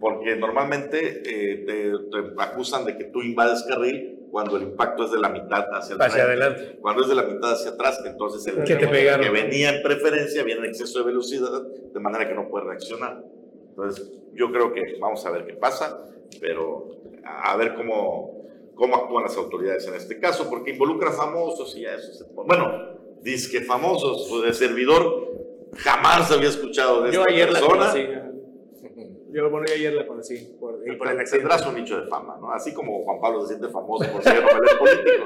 [0.00, 5.12] Porque normalmente eh, te, te acusan de que tú invades carril cuando el impacto es
[5.12, 6.78] de la mitad hacia, Hacia adelante.
[6.80, 9.24] Cuando es de la mitad hacia atrás, entonces el Que te pegaron.
[9.24, 13.22] que venía en preferencia viene en exceso de velocidad, de manera que no puede reaccionar.
[13.68, 16.04] Entonces, yo creo que vamos a ver qué pasa,
[16.40, 18.42] pero a ver cómo,
[18.74, 22.46] cómo actúan las autoridades en este caso, porque involucra famosos y ya eso se pone-
[22.48, 25.32] Bueno, disque famosos, pues, de servidor,
[25.76, 27.78] jamás había escuchado de Yo esta ayer la persona.
[27.90, 28.06] conocí.
[29.32, 30.56] Yo, bueno, yo ayer la conocí.
[30.60, 32.52] Por, Y por el tendrás un nicho de fama, ¿no?
[32.52, 35.24] Así como Juan Pablo se siente famoso por ser novelero político.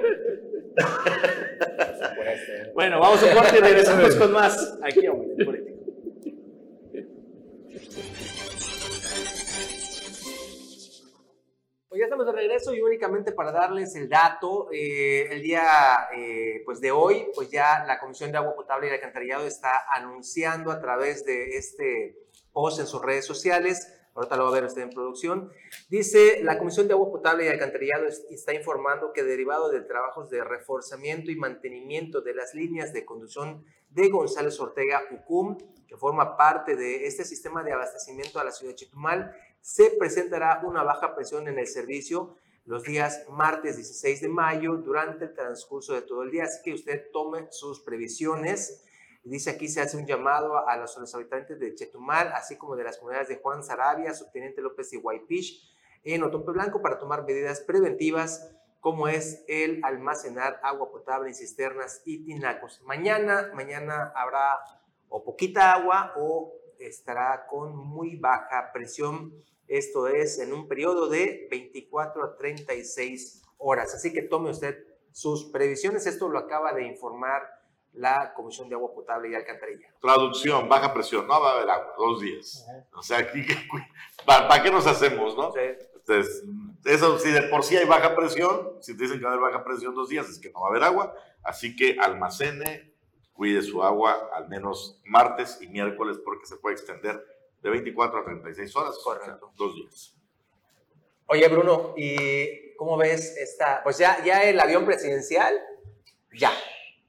[2.74, 5.12] Bueno, vamos a un corte y regresamos con más aquí a
[11.98, 16.80] ya estamos de regreso y únicamente para darles el dato, eh, el día eh, pues
[16.80, 21.24] de hoy, pues ya la Comisión de Agua Potable y Alcantarillado está anunciando a través
[21.24, 22.16] de este
[22.52, 25.50] post en sus redes sociales, ahorita lo va a ver usted en producción,
[25.88, 30.30] dice la Comisión de Agua Potable y Alcantarillado es- está informando que derivado de trabajos
[30.30, 35.56] de reforzamiento y mantenimiento de las líneas de conducción de González Ortega Ucum,
[35.88, 40.61] que forma parte de este sistema de abastecimiento a la ciudad de Chetumal, se presentará
[40.64, 45.94] una baja presión en el servicio los días martes 16 de mayo durante el transcurso
[45.94, 46.44] de todo el día.
[46.44, 48.85] Así que usted tome sus previsiones.
[49.24, 52.77] Dice aquí se hace un llamado a los, a los habitantes de Chetumal, así como
[52.77, 55.74] de las comunidades de Juan Sarabia, Subteniente López y Guaypish,
[56.05, 62.03] en Otompe Blanco para tomar medidas preventivas como es el almacenar agua potable en cisternas
[62.05, 62.81] y tinacos.
[62.85, 64.59] Mañana, mañana habrá
[65.09, 69.33] o poquita agua o estará con muy baja presión.
[69.66, 73.94] Esto es en un periodo de 24 a 36 horas.
[73.94, 76.07] Así que tome usted sus previsiones.
[76.07, 77.42] Esto lo acaba de informar
[77.92, 79.88] la Comisión de Agua Potable y Alcantarilla.
[80.01, 82.66] Traducción, baja presión, no va a haber agua, dos días.
[82.94, 83.44] O sea, aquí,
[84.27, 85.53] ¿para, qué nos hacemos, no?
[85.57, 86.44] Entonces,
[86.85, 89.51] Eso, si de por sí hay baja presión, si te dicen que va a haber
[89.51, 91.14] baja presión dos días, es que no va a haber agua.
[91.42, 92.94] Así que almacene,
[93.38, 97.24] cuide su agua al menos martes y miércoles porque se puede extender
[97.62, 98.98] de 24 a 36 horas.
[98.98, 99.53] Correcto.
[99.57, 100.12] Dos días.
[101.27, 103.81] Oye, Bruno, ¿y cómo ves esta?
[103.85, 105.55] Pues ya, ya el avión presidencial,
[106.33, 106.51] ya.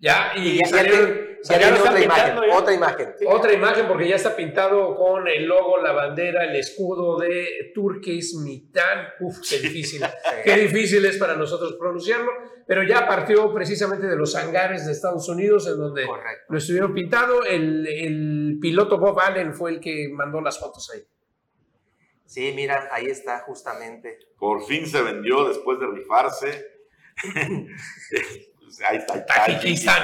[0.02, 2.58] Ya, y, Y ya, ya salieron- ya otra imagen, ya.
[2.58, 3.14] otra imagen.
[3.28, 9.08] Otra imagen porque ya está pintado con el logo, la bandera, el escudo de Turkesmitán.
[9.20, 10.02] Uf, qué difícil.
[10.46, 12.32] qué difícil es para nosotros pronunciarlo,
[12.66, 16.46] pero ya partió precisamente de los hangares de Estados Unidos en donde Correcto.
[16.50, 17.44] lo estuvieron pintado.
[17.44, 21.02] El, el piloto Bob Allen fue el que mandó las fotos ahí.
[22.26, 24.20] Sí, mira, ahí está justamente.
[24.38, 26.66] Por fin se vendió después de rifarse.
[28.88, 30.03] Ahí está, Tajikistán.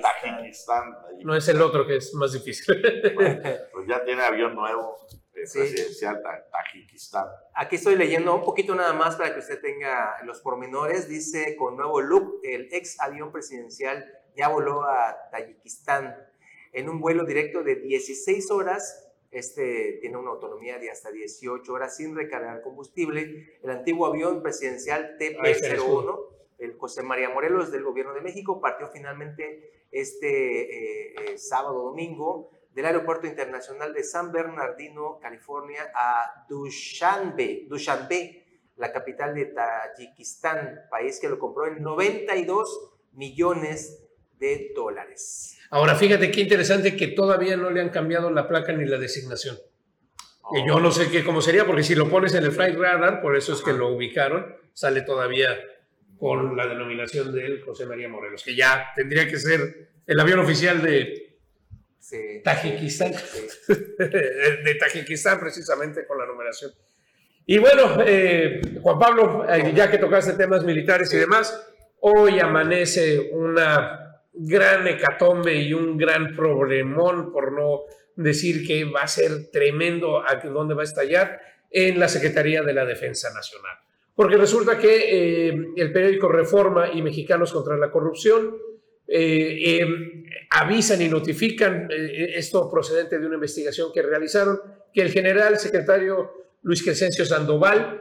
[0.00, 0.96] Tajikistán.
[1.24, 2.74] No es el otro que es más difícil.
[3.72, 4.96] Pues ya tiene avión nuevo
[5.34, 5.58] eh, Sí.
[5.60, 7.26] presidencial Ta- Tajikistán.
[7.54, 11.08] Aquí estoy leyendo un poquito nada más para que usted tenga los pormenores.
[11.08, 14.04] Dice, con nuevo look, el ex avión presidencial
[14.36, 16.16] ya voló a Tayikistán
[16.72, 19.04] en un vuelo directo de 16 horas.
[19.30, 23.58] Este tiene una autonomía de hasta 18 horas sin recargar combustible.
[23.62, 26.18] El antiguo avión presidencial Ahí está el TP-01,
[26.58, 32.50] el José María Morelos del gobierno de México, partió finalmente este eh, eh, sábado domingo
[32.74, 38.44] del Aeropuerto Internacional de San Bernardino, California, a Dushanbe, Dushanbe,
[38.76, 44.04] la capital de Tayikistán, país que lo compró en 92 millones
[44.38, 45.58] de dólares.
[45.70, 49.56] Ahora, fíjate qué interesante que todavía no le han cambiado la placa ni la designación.
[50.50, 53.20] Que yo no sé qué cómo sería, porque si lo pones en el Flight Radar,
[53.20, 55.48] por eso es que lo ubicaron, sale todavía
[56.18, 60.82] con la denominación del José María Morelos, que ya tendría que ser el avión oficial
[60.82, 61.28] de,
[62.08, 63.12] Sí, Tajikistán.
[63.12, 63.46] sí.
[63.98, 66.72] de Tajikistán, precisamente con la numeración.
[67.44, 71.66] Y bueno, eh, Juan Pablo, eh, ya que tocaste temas militares y demás,
[72.00, 77.82] hoy amanece una gran hecatombe y un gran problemón, por no
[78.16, 82.72] decir que va a ser tremendo a dónde va a estallar, en la Secretaría de
[82.72, 83.76] la Defensa Nacional.
[84.18, 88.56] Porque resulta que eh, el periódico Reforma y Mexicanos contra la Corrupción
[89.06, 94.60] eh, eh, avisan y notifican eh, esto procedente de una investigación que realizaron,
[94.92, 98.00] que el general secretario Luis Crescencio Sandoval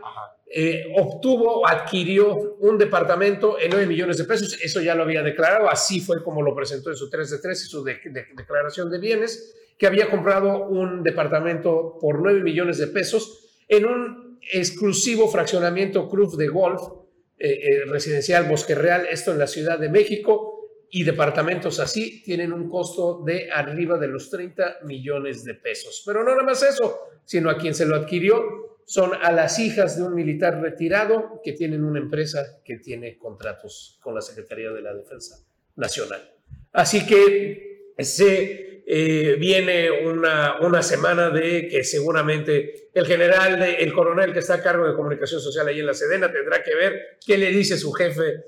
[0.95, 5.99] obtuvo adquirió un departamento en 9 millones de pesos, eso ya lo había declarado, así
[5.99, 8.97] fue como lo presentó en su 3 de 3 y su de- de- declaración de
[8.97, 16.09] bienes, que había comprado un departamento por 9 millones de pesos en un exclusivo fraccionamiento
[16.09, 16.81] club de golf
[17.37, 20.57] eh, eh, residencial Bosque Real, esto en la Ciudad de México,
[20.89, 26.01] y departamentos así tienen un costo de arriba de los 30 millones de pesos.
[26.05, 29.97] Pero no nada más eso, sino a quien se lo adquirió son a las hijas
[29.97, 34.81] de un militar retirado que tienen una empresa que tiene contratos con la Secretaría de
[34.81, 35.45] la Defensa
[35.75, 36.33] Nacional.
[36.71, 37.66] Así que
[37.99, 38.67] se
[39.37, 44.87] viene una, una semana de que seguramente el general, el coronel que está a cargo
[44.87, 48.45] de comunicación social ahí en la Sedena tendrá que ver qué le dice su jefe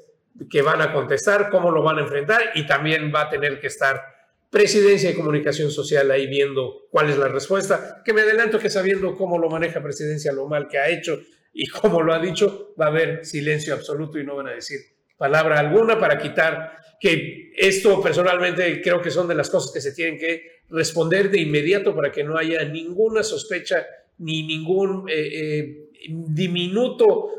[0.50, 3.68] que van a contestar, cómo lo van a enfrentar y también va a tener que
[3.68, 4.02] estar
[4.50, 9.16] presidencia y comunicación social ahí viendo cuál es la respuesta, que me adelanto que sabiendo
[9.16, 11.20] cómo lo maneja presidencia, lo mal que ha hecho
[11.54, 14.80] y cómo lo ha dicho, va a haber silencio absoluto y no van a decir
[15.18, 19.94] palabra alguna para quitar que esto personalmente creo que son de las cosas que se
[19.94, 23.86] tienen que responder de inmediato para que no haya ninguna sospecha
[24.20, 27.32] ni ningún eh, eh, diminuto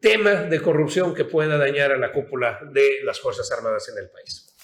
[0.00, 4.10] tema de corrupción que pueda dañar a la cúpula de las Fuerzas Armadas en el
[4.10, 4.54] país.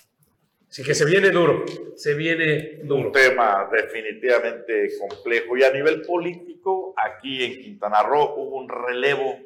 [0.69, 1.65] Así que se viene duro,
[1.97, 3.09] se viene duro.
[3.09, 5.57] Un tema definitivamente complejo.
[5.57, 9.37] Y a nivel político, aquí en Quintana Roo hubo un relevo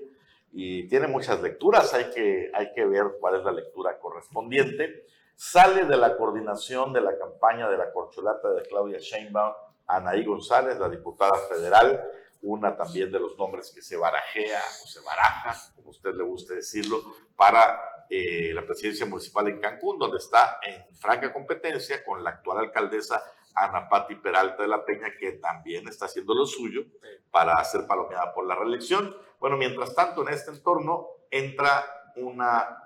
[0.57, 1.93] y tiene muchas lecturas.
[1.95, 5.05] Hay que, hay que ver cuál es la lectura correspondiente.
[5.35, 9.53] Sale de la coordinación de la campaña de la corcholata de Claudia Sheinbaum,
[9.89, 12.01] Anaí González, la diputada federal,
[12.43, 16.55] una también de los nombres que se barajea o se baraja, como usted le guste
[16.55, 17.03] decirlo,
[17.35, 22.59] para eh, la presidencia municipal en Cancún, donde está en franca competencia con la actual
[22.59, 23.21] alcaldesa
[23.55, 26.83] Ana Pati Peralta de la Peña, que también está haciendo lo suyo
[27.31, 29.17] para ser palomeada por la reelección.
[29.39, 31.85] Bueno, mientras tanto, en este entorno entra
[32.17, 32.79] una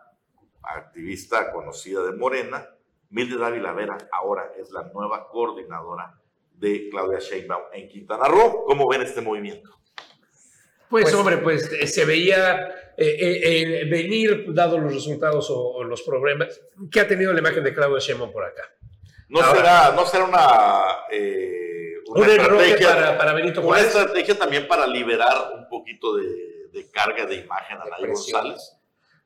[0.62, 2.68] activista conocida de Morena,
[3.10, 6.14] Mildred Ávila Vera, ahora es la nueva coordinadora
[6.52, 8.64] de Claudia Sheinbaum en Quintana Roo.
[8.66, 9.70] ¿Cómo ven este movimiento?
[10.90, 12.66] Pues, Pues- hombre, pues eh, se veía
[12.96, 16.60] eh, eh, eh, venir, dado los resultados o, o los problemas
[16.90, 18.62] que ha tenido la imagen de Claudia Sheinbaum por acá.
[19.28, 24.66] ¿No, Ahora- será, no será una, eh, una estrategia, para, para Benito una estrategia también
[24.66, 28.08] para liberar un poquito de, de carga de imagen a presión.
[28.42, 28.74] González.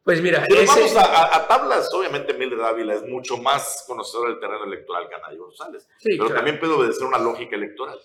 [0.05, 4.31] Pues mira, Pero ese- vamos a, a- tablas, obviamente Mildred Ávila es mucho más conocedora
[4.31, 6.35] del terreno electoral que Nay González, Sí, pero claro.
[6.35, 7.99] también puede obedecer una lógica electoral.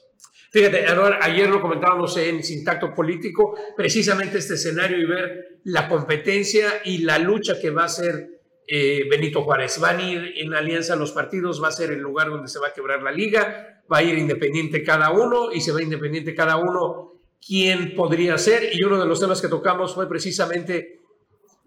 [0.52, 0.86] Fíjate,
[1.22, 7.18] ayer lo comentábamos en Sintacto Político, precisamente este escenario y ver la competencia y la
[7.18, 8.37] lucha que va a hacer
[8.68, 9.80] eh, Benito Juárez.
[9.80, 12.68] Van a ir en alianza los partidos, va a ser el lugar donde se va
[12.68, 16.58] a quebrar la liga, va a ir independiente cada uno y se va independiente cada
[16.58, 17.14] uno
[17.46, 18.70] quién podría ser.
[18.74, 21.00] Y uno de los temas que tocamos fue precisamente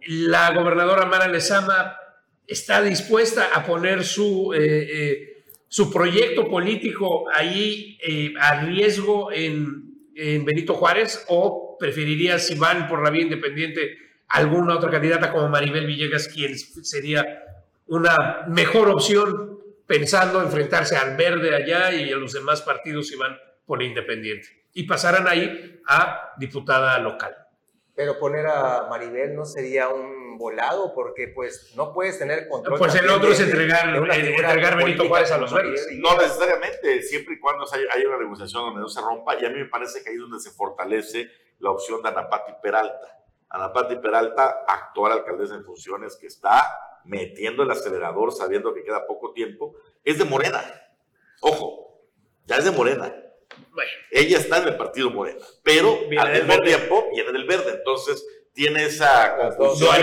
[0.06, 1.96] la gobernadora Mara Lezama
[2.46, 7.98] está dispuesta a poner su, eh, eh, su proyecto político ahí
[8.38, 14.76] a riesgo en, en Benito Juárez o preferiría si van por la vía independiente alguna
[14.76, 17.24] otra candidata como Maribel Villegas, quien sería
[17.86, 23.36] una mejor opción pensando enfrentarse al verde allá y a los demás partidos si van
[23.66, 27.36] por independiente y pasarán ahí a diputada local.
[27.96, 32.78] Pero poner a Maribel no sería un volado porque pues no puedes tener control.
[32.78, 35.88] Pues el otro de- es entregar- eh, entregar Benito Juárez a los verdes.
[35.98, 39.50] No necesariamente, siempre y cuando haya, haya una negociación donde no se rompa, y a
[39.50, 41.28] mí me parece que ahí es donde se fortalece
[41.58, 43.18] la opción de Anapati Peralta.
[43.50, 49.32] Anapati Peralta, actual alcaldesa en funciones, que está metiendo el acelerador sabiendo que queda poco
[49.32, 49.74] tiempo,
[50.04, 50.62] es de Morena.
[51.40, 52.00] Ojo,
[52.46, 53.14] ya es de Morena.
[53.72, 56.64] Bueno, Ella está en el partido Morena, pero Viene al mismo verde.
[56.66, 57.72] tiempo viene del verde.
[57.72, 59.94] Entonces tiene esa confusión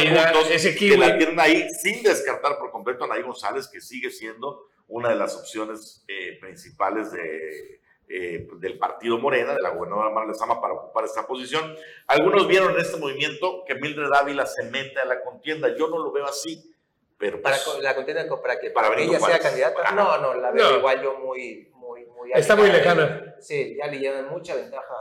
[0.52, 4.68] ese que la tienen ahí sin descartar por completo a Nay González, que sigue siendo
[4.88, 10.28] una de las opciones eh, principales de, eh, del partido Morena, de la gobernadora Mara
[10.28, 11.76] Lezama, para ocupar esta posición.
[12.08, 15.76] Algunos vieron en este movimiento que Mildred Ávila se mete a la contienda.
[15.76, 16.74] Yo no lo veo así,
[17.18, 19.40] pero Para pues, co- la contienda co- para que Para para ella sea Juárez.
[19.42, 19.82] candidata.
[19.82, 19.96] Ajá.
[19.96, 20.78] No, no, la veo No.
[20.78, 23.36] igual yo muy, muy, muy Está muy lejana.
[23.40, 24.96] Sí, ya le llevan mucha ventaja.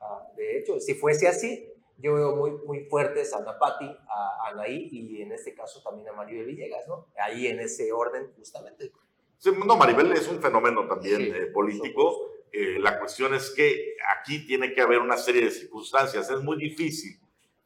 [0.00, 4.88] a- de hecho, si fuese así, yo veo muy, muy fuertes a Napati, a Anaí
[4.92, 7.06] y en este caso también a Maribel Villegas, ¿no?
[7.18, 8.92] Ahí en ese orden, justamente.
[9.38, 12.30] Sí, no, Maribel es un fenómeno también Sí, eh, político.
[12.52, 16.30] Eh, la cuestión es que aquí tiene que haber una serie de circunstancias.
[16.30, 17.18] Es muy difícil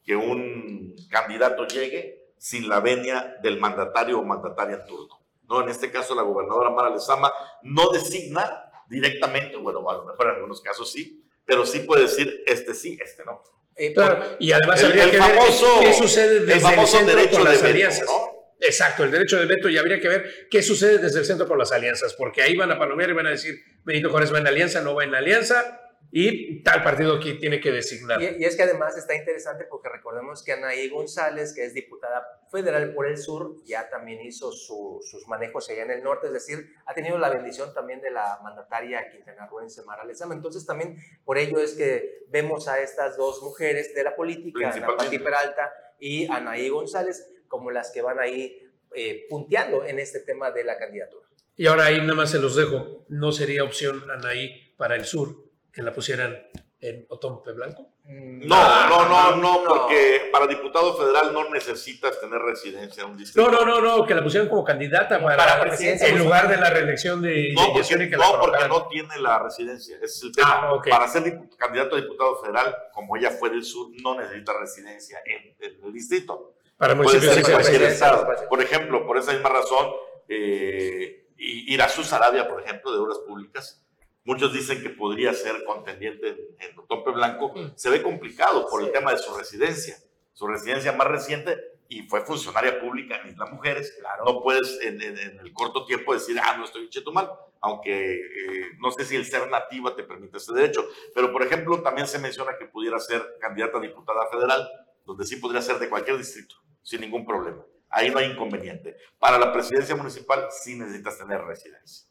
[0.05, 5.21] que un candidato llegue sin la venia del mandatario o mandataria en turno.
[5.49, 5.63] ¿no?
[5.63, 10.35] En este caso, la gobernadora Mara Lezama no designa directamente, bueno, a lo mejor en
[10.37, 13.43] algunos casos sí, pero sí puede decir este sí, este no.
[13.77, 16.61] Eh, Claro, y además El- habría el que ver famoso- qué, qué sucede desde el
[16.61, 18.07] famoso derecho con de las alianzas.
[18.07, 18.40] ¿no?
[18.61, 21.59] Exacto, el derecho de veto y habría que ver qué sucede desde el centro con
[21.59, 23.55] las alianzas, porque ahí van a palomear y van a decir
[23.85, 25.81] Benito Juárez va en alianza, no va en alianza
[26.13, 28.21] y tal partido aquí tiene que designar.
[28.21, 32.27] Y, y es que además está interesante porque recordemos que Anaí González, que es diputada
[32.51, 36.33] federal por el sur, ya también hizo su- sus manejos allá en el norte, es
[36.33, 40.35] decir, ha tenido la bendición también de la mandataria quintanarroense Mara Lezama.
[40.35, 44.97] Entonces también por ello es que vemos a estas dos mujeres de la política, Ana.
[44.97, 50.51] Pati Peralta y Anaí González, como las que van ahí eh, punteando en este tema
[50.53, 51.27] de la candidatura.
[51.57, 55.51] Y ahora ahí nada más se los dejo, ¿no sería opción Anaí para el sur
[55.71, 56.47] que la pusieran
[56.81, 57.91] en Otompe Blanco?
[58.05, 59.65] No, no, no, no, no.
[59.65, 63.51] porque para diputado federal no necesitas tener residencia en un distrito.
[63.51, 66.49] No, no, no, no, que la pusieran como candidata para, Para presidencia, en pues, lugar
[66.49, 69.97] de la reelección de, No, de porque, no, porque no tiene la residencia.
[69.97, 70.61] Ese es el tema.
[70.63, 70.81] Ah.
[70.89, 75.55] Para ser candidato a diputado federal, como ella fue del sur, no necesita residencia en,
[75.61, 76.55] en el distrito.
[76.81, 78.27] Para Puede municipios ser en de cualquier estado.
[78.49, 79.91] Por ejemplo, por esa misma razón,
[80.29, 83.87] eh, Irazú Sarabia, por ejemplo, de Obras Públicas,
[84.25, 86.39] muchos dicen que podría ser contendiente en,
[86.71, 87.53] en Otompe Blanco.
[87.77, 88.93] Se ve complicado por el Sí.
[88.95, 89.97] tema de su residencia.
[90.33, 91.59] Su residencia más reciente
[91.91, 93.95] y fue funcionaria pública en Isla Mujeres.
[94.01, 94.25] Claro.
[94.25, 98.15] No puedes en, en- en el corto tiempo decir, ah, no estoy en Chetumal, aunque
[98.15, 100.83] eh, no sé si el ser nativa te permite ese derecho.
[101.15, 104.67] Pero, por ejemplo, también se menciona que pudiera ser candidata a diputada federal,
[105.05, 107.65] donde sí podría ser de cualquier distrito, sin ningún problema.
[107.89, 108.97] Ahí no hay inconveniente.
[109.19, 112.09] Para la presidencia municipal sí necesitas tener residencia.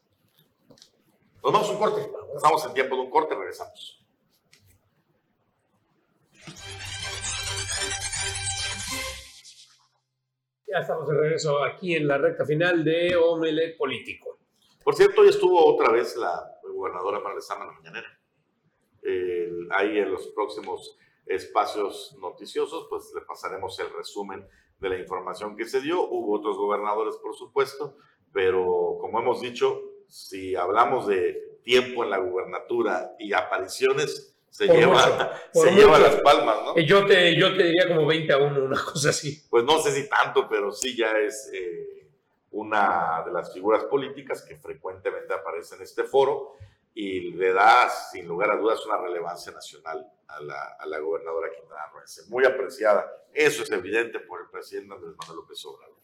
[1.42, 2.10] Nos vamos a un corte.
[2.36, 4.04] Estamos en tiempo de un corte, regresamos.
[10.66, 14.38] Ya estamos de regreso aquí en la recta final de Omelet Político.
[14.84, 18.20] Por cierto, hoy estuvo otra vez la gobernadora María Lezama en la mañanera.
[19.02, 20.96] Eh, ahí en los próximos
[21.30, 24.46] espacios noticiosos, pues le pasaremos el resumen
[24.80, 26.02] de la información que se dio.
[26.08, 27.96] Hubo otros gobernadores, por supuesto,
[28.32, 34.76] pero como hemos dicho, si hablamos de tiempo en la gubernatura y apariciones, se Por
[34.76, 36.76] lleva, mucho, se lleva las palmas, ¿no?
[36.76, 39.46] Eh, Yo te, yo te diría como 20 a 1, una cosa así.
[39.48, 42.08] Pues no sé si tanto, pero sí ya es eh,
[42.50, 46.56] una de las figuras políticas que frecuentemente aparece en este foro.
[46.94, 51.50] Y le da, sin lugar a dudas, una relevancia nacional a la, a la gobernadora
[51.50, 52.02] Quintana Roo.
[52.28, 53.10] Muy apreciada.
[53.32, 56.00] Eso es evidente por el presidente Andrés Manuel López Obrador.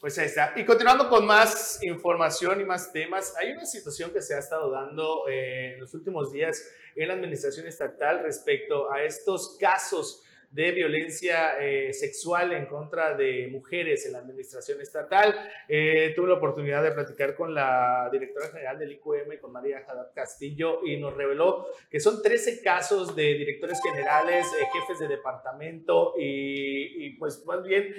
[0.00, 0.52] Pues ahí está.
[0.56, 4.70] Y continuando con más información y más temas, hay una situación que se ha estado
[4.70, 6.62] dando eh, en los últimos días
[6.94, 10.22] en la administración estatal respecto a estos casos
[10.54, 15.34] de violencia eh, sexual en contra de mujeres en la administración estatal.
[15.66, 20.12] Eh, tuve la oportunidad de platicar con la directora general del IQM, con María Haddad
[20.14, 26.14] Castillo, y nos reveló que son 13 casos de directores generales, eh, jefes de departamento
[26.16, 27.92] y, y pues más bien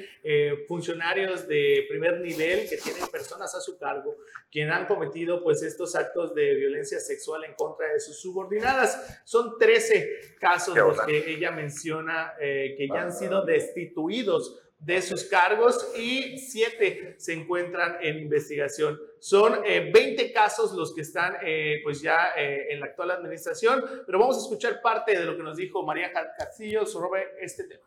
[0.67, 4.15] funcionarios de primer nivel que tienen personas a su cargo,
[4.49, 9.21] quien han cometido pues estos actos de violencia sexual en contra de sus subordinadas.
[9.25, 15.23] Son 13 casos los que ella menciona eh, que ya han sido destituidos de sus
[15.23, 18.99] cargos y siete se encuentran en investigación.
[19.19, 24.19] Son 20 eh, casos los que están eh, pues ya en la actual administración, pero
[24.19, 27.83] vamos a escuchar parte de lo que nos dijo María Castillo sobre este tema.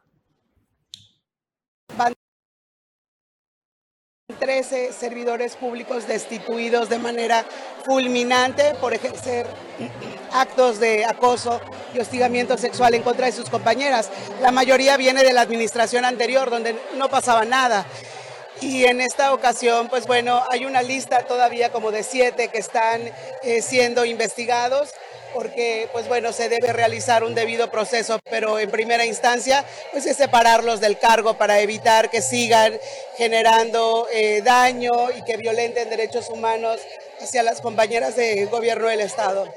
[4.41, 7.45] 13 servidores públicos destituidos de manera
[7.85, 9.47] fulminante por ejercer
[10.41, 11.61] actos de acoso
[11.95, 14.11] y hostigamiento sexual en contra de sus compañeras.
[14.41, 17.87] La mayoría viene de la administración anterior, donde no pasaba nada.
[18.61, 23.03] Y en esta ocasión, pues bueno, hay una lista todavía como de siete que están
[23.43, 24.91] eh, siendo investigados
[25.35, 30.17] porque pues bueno, se debe realizar un debido proceso, pero en primera instancia pues es
[30.17, 32.79] separarlos del cargo para evitar que sigan
[33.17, 36.81] generando eh, daño y que violenten derechos humanos
[37.21, 39.53] hacia las compañeras de gobierno del Estado.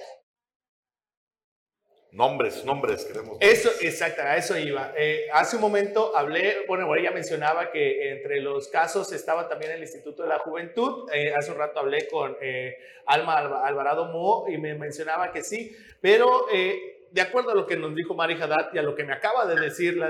[2.11, 3.37] Nombres, nombres, queremos.
[3.39, 4.93] Eso, exacto, a eso iba.
[4.97, 9.81] Eh, hace un momento hablé, bueno, ella mencionaba que entre los casos estaba también el
[9.81, 11.09] Instituto de la Juventud.
[11.13, 15.73] Eh, hace un rato hablé con eh, Alma Alvarado Mo y me mencionaba que sí,
[16.01, 16.47] pero
[17.11, 19.45] de acuerdo a lo que nos dijo Mari Haddad y a lo que me acaba
[19.45, 20.09] de decir la,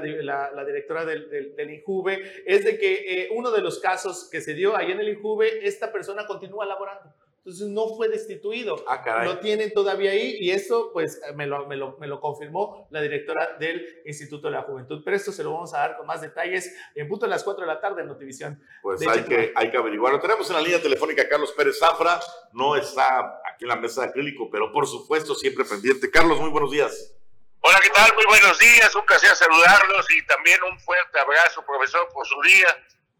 [0.51, 4.55] la, directora del, del, del, INJUVE, es de que uno de los casos que se
[4.55, 7.13] dio ahí en el INJUVE, esta persona continúa laborando.
[7.43, 8.83] Entonces no fue destituido.
[8.87, 12.87] Ah, lo tienen todavía ahí y eso pues me lo, me, lo, me lo, confirmó
[12.91, 15.01] la directora del Instituto de la Juventud.
[15.03, 17.61] Pero esto se lo vamos a dar con más detalles en punto a las 4
[17.61, 18.63] de la tarde en Notivisión.
[18.83, 20.19] Pues hay que, hay que averiguarlo.
[20.19, 22.19] Tenemos en la línea telefónica a Carlos Pérez Zafra.
[22.53, 26.11] No está aquí en la mesa de acrílico, pero por supuesto siempre pendiente.
[26.11, 27.15] Carlos, muy buenos días.
[27.61, 28.13] Hola, ¿qué tal?
[28.13, 28.95] Muy buenos días.
[28.95, 32.67] Un placer saludarlos y también un fuerte abrazo, profesor, por su día.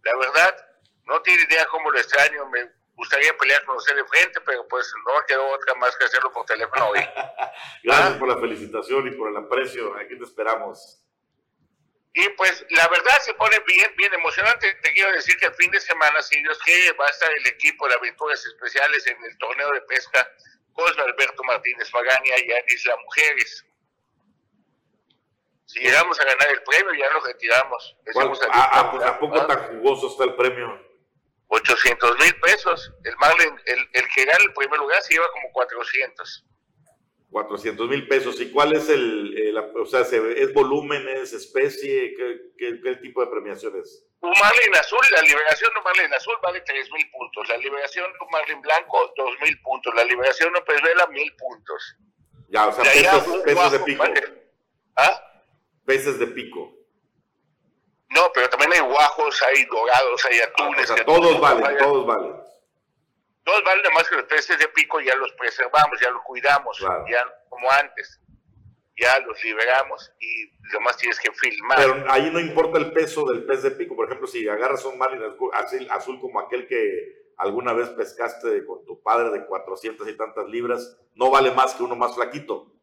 [0.03, 0.55] La verdad,
[1.05, 2.45] no tiene idea cómo lo extraño.
[2.49, 6.32] Me gustaría pelear con usted de frente, pero pues no quedó otra más que hacerlo
[6.32, 6.99] por teléfono hoy.
[7.84, 9.95] Gracias por la felicitación y por el aprecio.
[9.97, 11.04] Aquí te esperamos.
[12.14, 14.76] Y pues la verdad se pone bien, bien emocionante.
[14.84, 17.47] Te quiero decir que el fin de semana, si Dios quiere, va a estar el
[17.47, 20.30] equipo de aventuras especiales en el torneo de pesca
[20.74, 23.66] Cosme Alberto Martínez Fagania y en Isla Mujeres.
[25.66, 27.97] Si llegamos a ganar el premio, ya lo retiramos.
[28.52, 30.91] Ah, ah, pues tampoco tan jugoso está el premio.
[31.52, 32.93] 800 mil pesos.
[33.04, 36.45] El Marlin, el, el que gana el primer lugar se lleva como 400.
[37.30, 38.39] 400 mil pesos.
[38.39, 42.14] ¿Y cuál es el, o sea, es volumen, es especie?
[42.16, 44.06] ¿Qué, qué, tipo de premiación es?
[44.22, 47.49] Un Marlin azul, la liberación de un Marlin azul vale 3 mil puntos.
[47.49, 49.93] La liberación de un Marlin blanco, 2 mil puntos.
[49.95, 51.97] La liberación de un pez vela, mil puntos.
[52.49, 54.04] Ya, o sea, peces, peces de pico.
[54.95, 55.43] ¿Ah?
[55.86, 56.80] Peces de pico.
[58.12, 60.91] No, pero también hay guajos, hay dorados, hay atunes.
[60.91, 62.34] Ah, todos valen, todos valen.
[63.43, 66.78] Todos valen, además que los peces de pico ya los preservamos, ya los cuidamos,
[67.09, 68.20] ya como antes.
[68.97, 71.78] Ya los liberamos y lo más tienes que filmar.
[71.78, 73.95] Pero ahí no importa el peso del pez de pico.
[73.95, 78.86] Por ejemplo, si agarras un marlin azul, azul como aquel que alguna vez pescaste con
[78.86, 82.74] tu padre de 400 y tantas libras, no vale más que uno más flaquito.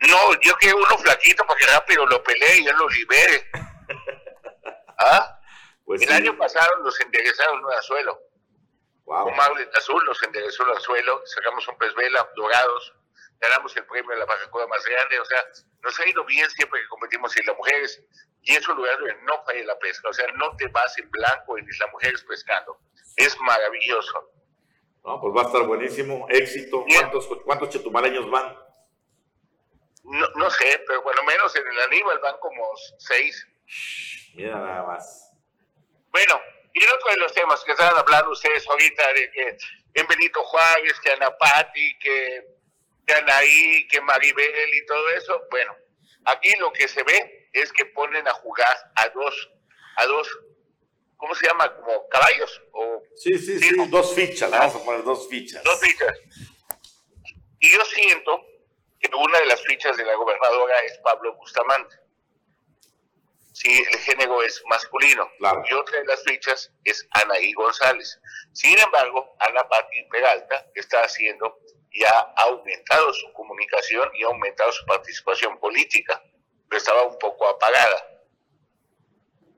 [0.00, 3.44] No, yo quiero uno flaquito para que rápido lo pelee y ya lo libere.
[4.98, 5.40] ¿Ah?
[5.84, 8.20] Pues el año pasado los enderezaron un suelo.
[9.04, 9.28] Wow.
[9.28, 12.94] Un Marlin azul los enderezó al suelo, sacamos un pez vela, dorados,
[13.40, 15.18] ganamos el premio de la barracuda más grande.
[15.18, 15.42] O sea,
[15.82, 18.02] nos ha ido bien siempre que competimos en las mujeres.
[18.42, 20.08] Y es un lugar donde no falla la pesca.
[20.08, 22.78] O sea, no te vas en blanco en las mujeres pescando.
[23.16, 24.30] Es maravilloso.
[25.04, 26.26] No, pues va a estar buenísimo.
[26.28, 26.84] Éxito.
[26.94, 28.58] ¿Cuántos, ¿Cuántos chetumaleños van?
[30.04, 32.64] No, no sé, pero bueno menos en el Aníbal van como
[32.98, 33.46] seis.
[34.34, 35.32] Mira nada más.
[36.10, 36.40] Bueno,
[36.72, 39.58] y otro de los temas que estaban hablando ustedes ahorita, de que
[39.94, 42.44] en Benito Juárez, que Ana Patti, que,
[43.06, 45.76] que Anaí, que Maribel y todo eso, bueno,
[46.24, 49.50] aquí lo que se ve es que ponen a jugar a dos,
[49.96, 50.28] a dos,
[51.16, 51.74] ¿cómo se llama?
[51.74, 52.62] Como caballos.
[52.72, 55.62] O, sí, sí, sí, dos fichas, vamos a poner dos fichas.
[55.64, 56.16] Dos fichas.
[57.60, 58.44] Y yo siento
[59.00, 61.96] que una de las fichas de la gobernadora es Pablo Bustamante.
[63.58, 65.28] Si el género es masculino.
[65.68, 68.20] Y otra de las fichas es Anaí González.
[68.52, 71.58] Sin embargo, Ana Pati Peralta está haciendo,
[71.90, 76.22] ya ha aumentado su comunicación y ha aumentado su participación política,
[76.68, 78.06] pero estaba un poco apagada.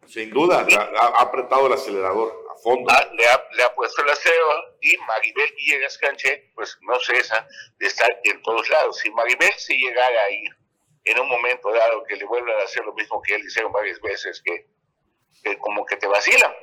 [0.06, 0.66] Sin duda,
[0.98, 2.90] ha, apretado el acelerador a fondo.
[2.90, 3.28] Ah, le,
[3.62, 7.46] ha, puesto el acelerador y Maribel Villegas Canché, pues no cesa
[7.76, 8.96] de estar en todos lados.
[8.96, 10.59] Si Maribel se llegara a ir
[11.04, 14.00] en un momento dado que le vuelvan a hacer lo mismo que él hicieron varias
[14.00, 14.68] veces, que,
[15.58, 16.54] como que te vacilan.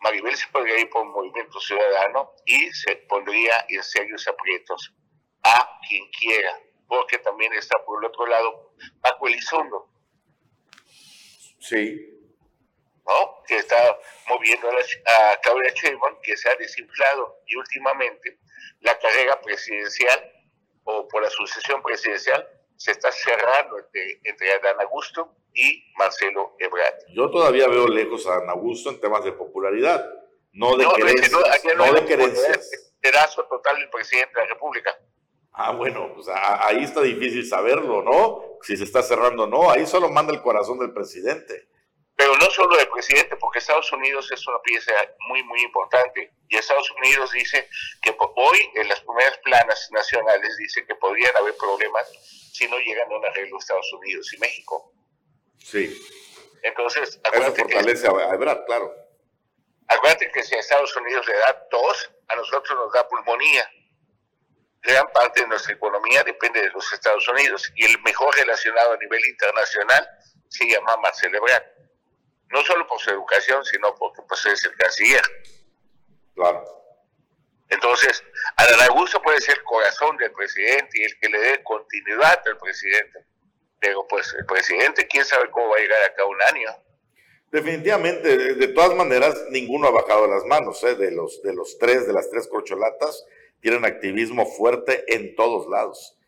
[0.00, 4.94] Maribel se podría ir por movimiento ciudadano y se pondría en serios aprietos
[5.42, 9.88] a quien quiera, porque también está por el otro lado Paco Elizondo.
[11.60, 12.10] Sí.
[13.06, 13.42] ¿no?
[13.46, 13.98] que está
[14.28, 18.38] moviendo a, a Claudia Sheinbaum, que se ha desinflado y últimamente
[18.80, 20.32] la carrera presidencial
[20.84, 26.94] o por la sucesión presidencial se está cerrando entre, entre Adán Augusto y Marcelo Ebrard.
[27.14, 30.04] Yo todavía veo lejos a Adán Augusto en temas de popularidad,
[30.52, 31.32] no de no, querencias.
[31.76, 32.94] No, de querencias.
[33.00, 34.90] Pedazo total del presidente de la República.
[35.52, 38.58] Ah, bueno, pues ahí está difícil saberlo, ¿no?
[38.62, 39.70] Si se está cerrando o no.
[39.70, 41.68] Ahí solo manda el corazón del presidente.
[42.16, 44.92] Pero no solo del presidente, porque Estados Unidos es una pieza
[45.28, 46.32] muy, muy importante.
[46.48, 47.68] Y Estados Unidos dice
[48.02, 52.08] que hoy en las primeras planas nacionales dice que podrían haber problemas
[52.52, 54.92] si no llegan a un arreglo Estados Unidos y México.
[55.58, 56.00] Sí.
[56.62, 58.94] Entonces, acuérdate Eso fortalece que, a Ebrard, claro.
[59.88, 63.68] Acuérdate que si a Estados Unidos le da tos, a nosotros nos da pulmonía.
[64.82, 68.96] Gran parte de nuestra economía depende de los Estados Unidos y el mejor relacionado a
[68.98, 70.08] nivel internacional
[70.48, 71.64] se llama Marcelo Ebrard
[72.54, 75.22] no solo por su educación, sino porque pues, es el canciller.
[76.34, 76.64] Claro.
[77.68, 78.22] Entonces,
[78.56, 82.58] Adán Augusto puede ser el corazón del presidente y el que le dé continuidad al
[82.58, 83.24] presidente.
[83.80, 86.70] Pero pues el presidente, quién sabe cómo va a llegar acá un año.
[87.50, 90.94] Definitivamente, de, todas maneras, ninguno ha bajado las manos, ¿eh?
[90.94, 93.24] de, los, de los tres, de las tres corcholatas,
[93.60, 96.18] tienen activismo fuerte en todos lados.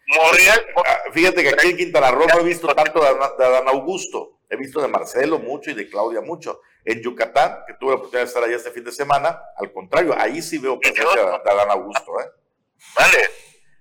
[0.86, 4.35] Ah, fíjate que aquí en Quintana Roo no he visto tanto de Adán Augusto.
[4.48, 6.60] He visto de Marcelo mucho y de Claudia mucho.
[6.84, 10.14] En Yucatán, que tuve la oportunidad de estar allá este fin de semana, al contrario,
[10.16, 12.20] ahí sí veo presencia de Adán Augusto.
[12.20, 12.30] ¿eh?
[12.96, 13.30] Vale.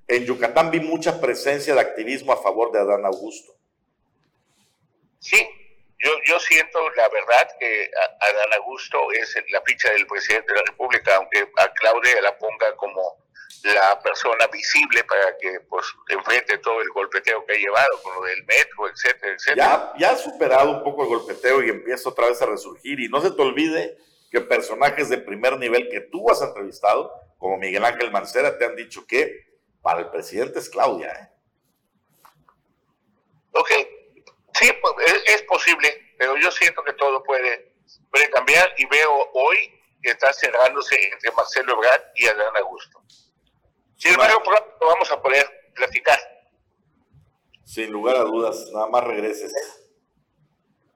[0.07, 3.53] En Yucatán vi mucha presencia de activismo a favor de Adán Augusto.
[5.19, 5.37] Sí,
[5.97, 7.89] yo, yo siento la verdad que
[8.19, 12.75] Adán Augusto es la ficha del presidente de la República, aunque a Claudia la ponga
[12.75, 13.24] como
[13.63, 18.21] la persona visible para que pues enfrente todo el golpeteo que ha llevado con lo
[18.23, 19.93] del metro, etcétera, etcétera.
[19.97, 22.99] Ya, ya ha superado un poco el golpeteo y empieza otra vez a resurgir.
[22.99, 23.97] Y no se te olvide
[24.31, 28.75] que personajes de primer nivel que tú has entrevistado, como Miguel Ángel Mancera, te han
[28.75, 29.45] dicho que
[29.81, 31.11] para el presidente es Claudia.
[31.11, 31.29] ¿eh?
[33.51, 33.69] Ok,
[34.53, 37.73] sí, pues, es, posible, pero yo siento que todo puede,
[38.11, 39.57] puede cambiar y veo hoy
[40.01, 43.01] que está cerrándose entre Marcelo Ebrard y Adán Augusto.
[43.97, 46.19] Sin embargo, pronto vamos a poder platicar.
[47.63, 49.53] Sin lugar a dudas, nada más regreses.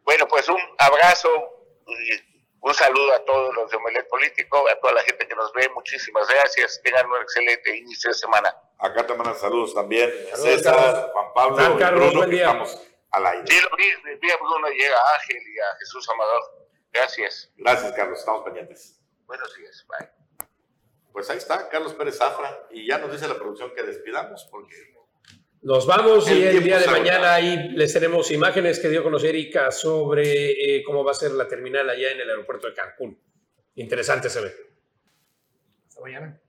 [0.03, 1.29] Bueno, pues un abrazo
[1.87, 2.29] y
[2.61, 5.69] un saludo a todos los de Omelet Político, a toda la gente que nos ve.
[5.69, 6.81] Muchísimas gracias.
[6.83, 8.55] Tengan un excelente inicio de semana.
[8.77, 10.11] Acá te mandan saludos también.
[10.35, 12.81] César, Juan Pablo, Carlos, Bruno, estamos
[13.11, 13.47] al aire.
[13.47, 16.41] Sí, lo vi, a Bruno, llega a Ángel y a Jesús Amador.
[16.91, 17.51] Gracias.
[17.57, 18.19] Gracias, Carlos.
[18.19, 18.99] Estamos pendientes.
[19.25, 19.85] Buenos días.
[19.87, 20.28] Bye.
[21.11, 24.75] Pues ahí está, Carlos Pérez Zafra, y ya nos dice la producción que despidamos, porque...
[25.61, 29.31] Nos vamos y el día de mañana ahí les tenemos imágenes que dio a conocer
[29.31, 33.19] Erika sobre eh, cómo va a ser la terminal allá en el aeropuerto de Cancún.
[33.75, 34.53] Interesante se ve.
[35.89, 36.41] Hasta mañana.